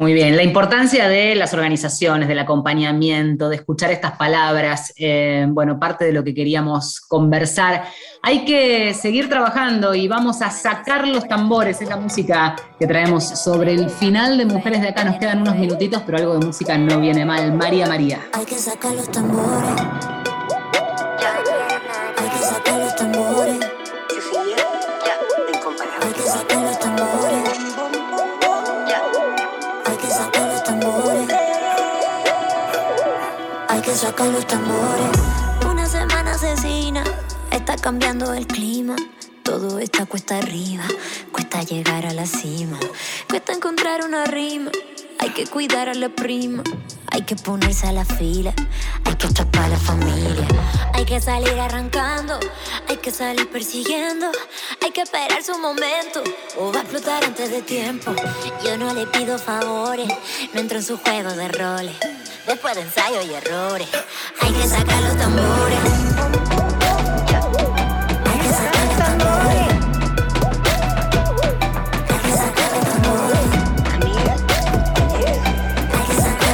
[0.02, 5.80] Muy bien, la importancia de las organizaciones, del acompañamiento, de escuchar estas palabras, eh, bueno,
[5.80, 7.84] parte de lo que queríamos conversar.
[8.24, 13.26] Hay que seguir trabajando y vamos a sacar los tambores, es la música que traemos
[13.26, 15.04] sobre el final de Mujeres de Acá.
[15.04, 17.54] Nos quedan unos minutitos, pero algo de música no viene mal.
[17.54, 18.22] María María.
[18.34, 20.21] Hay que sacar los tambores.
[34.22, 35.20] Sacar los tambores.
[35.68, 37.04] Una semana asesina.
[37.50, 38.96] Está cambiando el clima.
[39.42, 40.84] Todo está cuesta arriba.
[41.32, 42.78] Cuesta llegar a la cima.
[43.28, 44.70] Cuesta encontrar una rima.
[45.18, 46.62] Hay que cuidar a la prima.
[47.10, 48.54] Hay que ponerse a la fila.
[49.06, 50.48] Hay que atrapar a la familia.
[50.94, 52.40] Hay que salir arrancando.
[52.90, 54.28] Hay que salir persiguiendo.
[54.84, 56.22] Hay que esperar su momento.
[56.60, 58.14] O va a explotar antes de tiempo.
[58.64, 60.10] Yo no le pido favores.
[60.54, 62.11] No entro en su juego de roles.
[62.52, 63.88] Después de ensayos y errores.
[64.42, 65.80] Hay que sacar los tambores.
[68.26, 68.82] Hay que sacar.
[72.10, 72.72] Hay que sacar.
[72.74, 74.12] Hay
[76.02, 76.52] que sacar.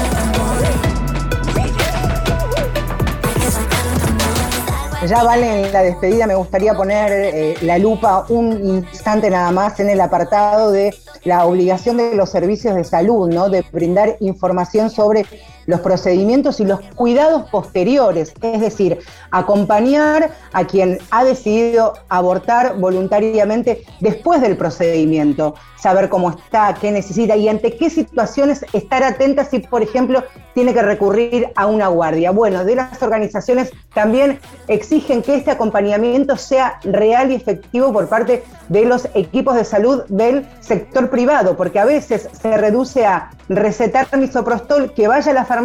[1.55, 5.07] Hay que sacar.
[5.07, 9.79] Ya vale en la despedida, me gustaría poner eh, la lupa un instante nada más
[9.79, 10.93] en el apartado de
[11.23, 13.49] la obligación de los servicios de salud, ¿no?
[13.49, 15.25] De brindar información sobre
[15.67, 18.99] los procedimientos y los cuidados posteriores, es decir,
[19.29, 27.35] acompañar a quien ha decidido abortar voluntariamente después del procedimiento, saber cómo está, qué necesita
[27.35, 32.31] y ante qué situaciones estar atenta si, por ejemplo, tiene que recurrir a una guardia.
[32.31, 38.43] Bueno, de las organizaciones también exigen que este acompañamiento sea real y efectivo por parte
[38.69, 44.07] de los equipos de salud del sector privado, porque a veces se reduce a recetar
[44.17, 45.56] misoprostol, que vaya a la farmacia,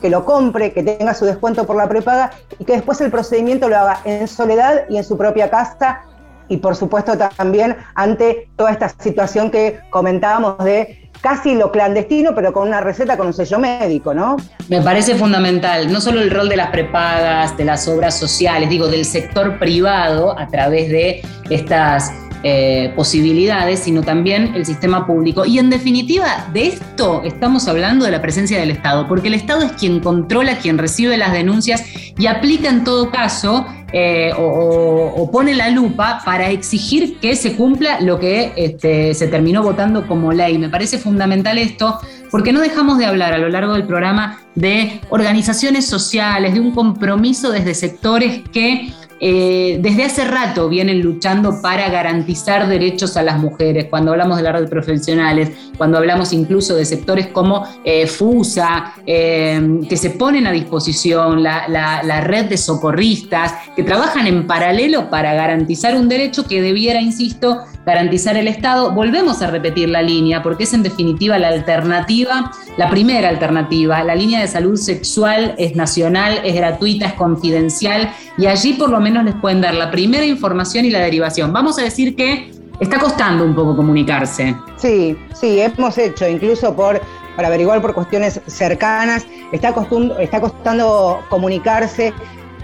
[0.00, 3.68] que lo compre, que tenga su descuento por la prepaga y que después el procedimiento
[3.68, 6.02] lo haga en soledad y en su propia casa
[6.48, 12.52] y por supuesto también ante toda esta situación que comentábamos de casi lo clandestino, pero
[12.52, 14.36] con una receta con un sello médico, ¿no?
[14.68, 18.88] Me parece fundamental, no solo el rol de las prepagas, de las obras sociales, digo,
[18.88, 22.12] del sector privado a través de estas
[22.46, 25.46] eh, posibilidades, sino también el sistema público.
[25.46, 29.62] Y en definitiva, de esto estamos hablando de la presencia del Estado, porque el Estado
[29.62, 31.82] es quien controla, quien recibe las denuncias
[32.18, 33.64] y aplica en todo caso
[33.94, 39.62] eh, o, pone la lupa para exigir que se cumpla lo que este, se terminó
[39.62, 40.58] votando como ley.
[40.58, 41.98] Me parece fundamental esto
[42.30, 46.72] porque no dejamos de hablar a lo largo del programa de organizaciones sociales, de un
[46.72, 53.38] compromiso desde sectores que eh, desde hace rato vienen luchando para garantizar derechos a las
[53.38, 58.06] mujeres, cuando hablamos de la red de profesionales, cuando hablamos incluso de sectores como eh,
[58.06, 64.46] FUSA, eh, que se ponen a disposición, la, la red de socorristas, que trabajan en
[64.46, 68.92] paralelo para garantizar un derecho que debiera, insisto, garantizar el Estado.
[68.92, 74.02] Volvemos a repetir la línea, porque es en definitiva la alternativa, la primera alternativa.
[74.04, 79.00] La línea de salud sexual es nacional, es gratuita, es confidencial y allí por lo
[79.00, 81.52] menos les pueden dar la primera información y la derivación.
[81.52, 84.56] Vamos a decir que está costando un poco comunicarse.
[84.76, 87.00] Sí, sí, hemos hecho, incluso por
[87.36, 89.74] para averiguar por cuestiones cercanas, está
[90.20, 92.12] está costando comunicarse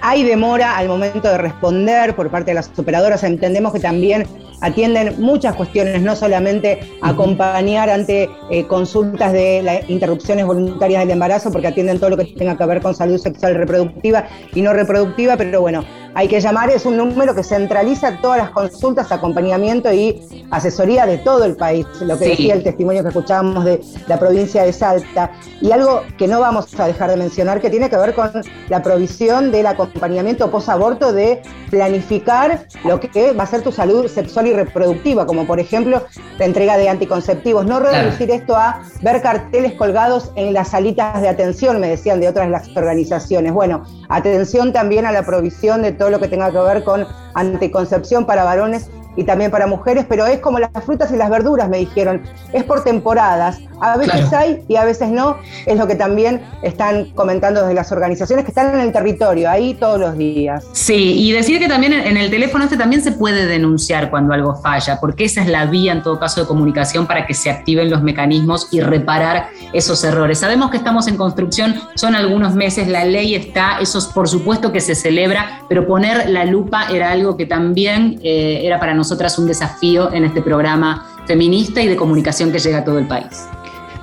[0.03, 3.23] hay demora al momento de responder por parte de las operadoras.
[3.25, 4.27] Entendemos que también
[4.61, 11.51] atienden muchas cuestiones, no solamente acompañar ante eh, consultas de las interrupciones voluntarias del embarazo,
[11.51, 15.37] porque atienden todo lo que tenga que ver con salud sexual reproductiva y no reproductiva,
[15.37, 15.85] pero bueno,
[16.15, 21.19] hay que llamar, es un número que centraliza todas las consultas, acompañamiento y asesoría de
[21.19, 25.31] todo el país, lo que decía el testimonio que escuchábamos de la provincia de Salta.
[25.61, 28.31] Y algo que no vamos a dejar de mencionar, que tiene que ver con
[28.69, 34.49] la provisión del acompañamiento post-aborto, de planificar lo que va a ser tu salud sexual
[34.49, 36.05] y reproductiva, como por ejemplo
[36.39, 37.67] la entrega de anticonceptivos.
[37.67, 42.29] No reducir esto a ver carteles colgados en las salitas de atención, me decían de
[42.29, 43.53] otras las organizaciones.
[43.53, 48.25] Bueno, atención también a la provisión de todo lo que tenga que ver con anticoncepción
[48.25, 51.77] para varones y también para mujeres, pero es como las frutas y las verduras, me
[51.77, 52.23] dijeron,
[52.55, 53.59] es por temporadas.
[53.81, 57.91] A veces hay y a veces no, es lo que también están comentando desde las
[57.93, 60.65] organizaciones que están en el territorio, ahí todos los días.
[60.73, 64.55] Sí, y decir que también en el teléfono este también se puede denunciar cuando algo
[64.57, 67.91] falla, porque esa es la vía en todo caso de comunicación para que se activen
[67.91, 70.39] los mecanismos y reparar esos errores.
[70.39, 74.73] Sabemos que estamos en construcción, son algunos meses, la ley está, eso es por supuesto
[74.73, 79.39] que se celebra, pero poner la lupa era algo que también eh, era para nosotras
[79.39, 83.47] un desafío en este programa feminista y de comunicación que llega a todo el país.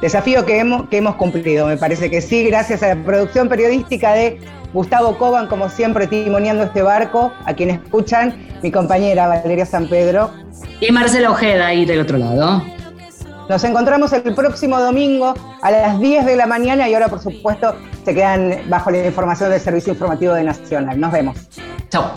[0.02, 4.14] Desafío que hemos, que hemos cumplido, me parece que sí, gracias a la producción periodística
[4.14, 4.40] de
[4.74, 10.32] Gustavo Coban, como siempre, testimoniando este barco, a quienes escuchan, mi compañera Valeria San Pedro.
[10.80, 12.64] Y Marcela Ojeda ahí del otro lado.
[13.50, 17.76] Nos encontramos el próximo domingo a las 10 de la mañana y ahora, por supuesto,
[18.04, 21.00] se quedan bajo la información del Servicio Informativo de Nacional.
[21.00, 21.38] Nos vemos.
[21.90, 22.14] Chao.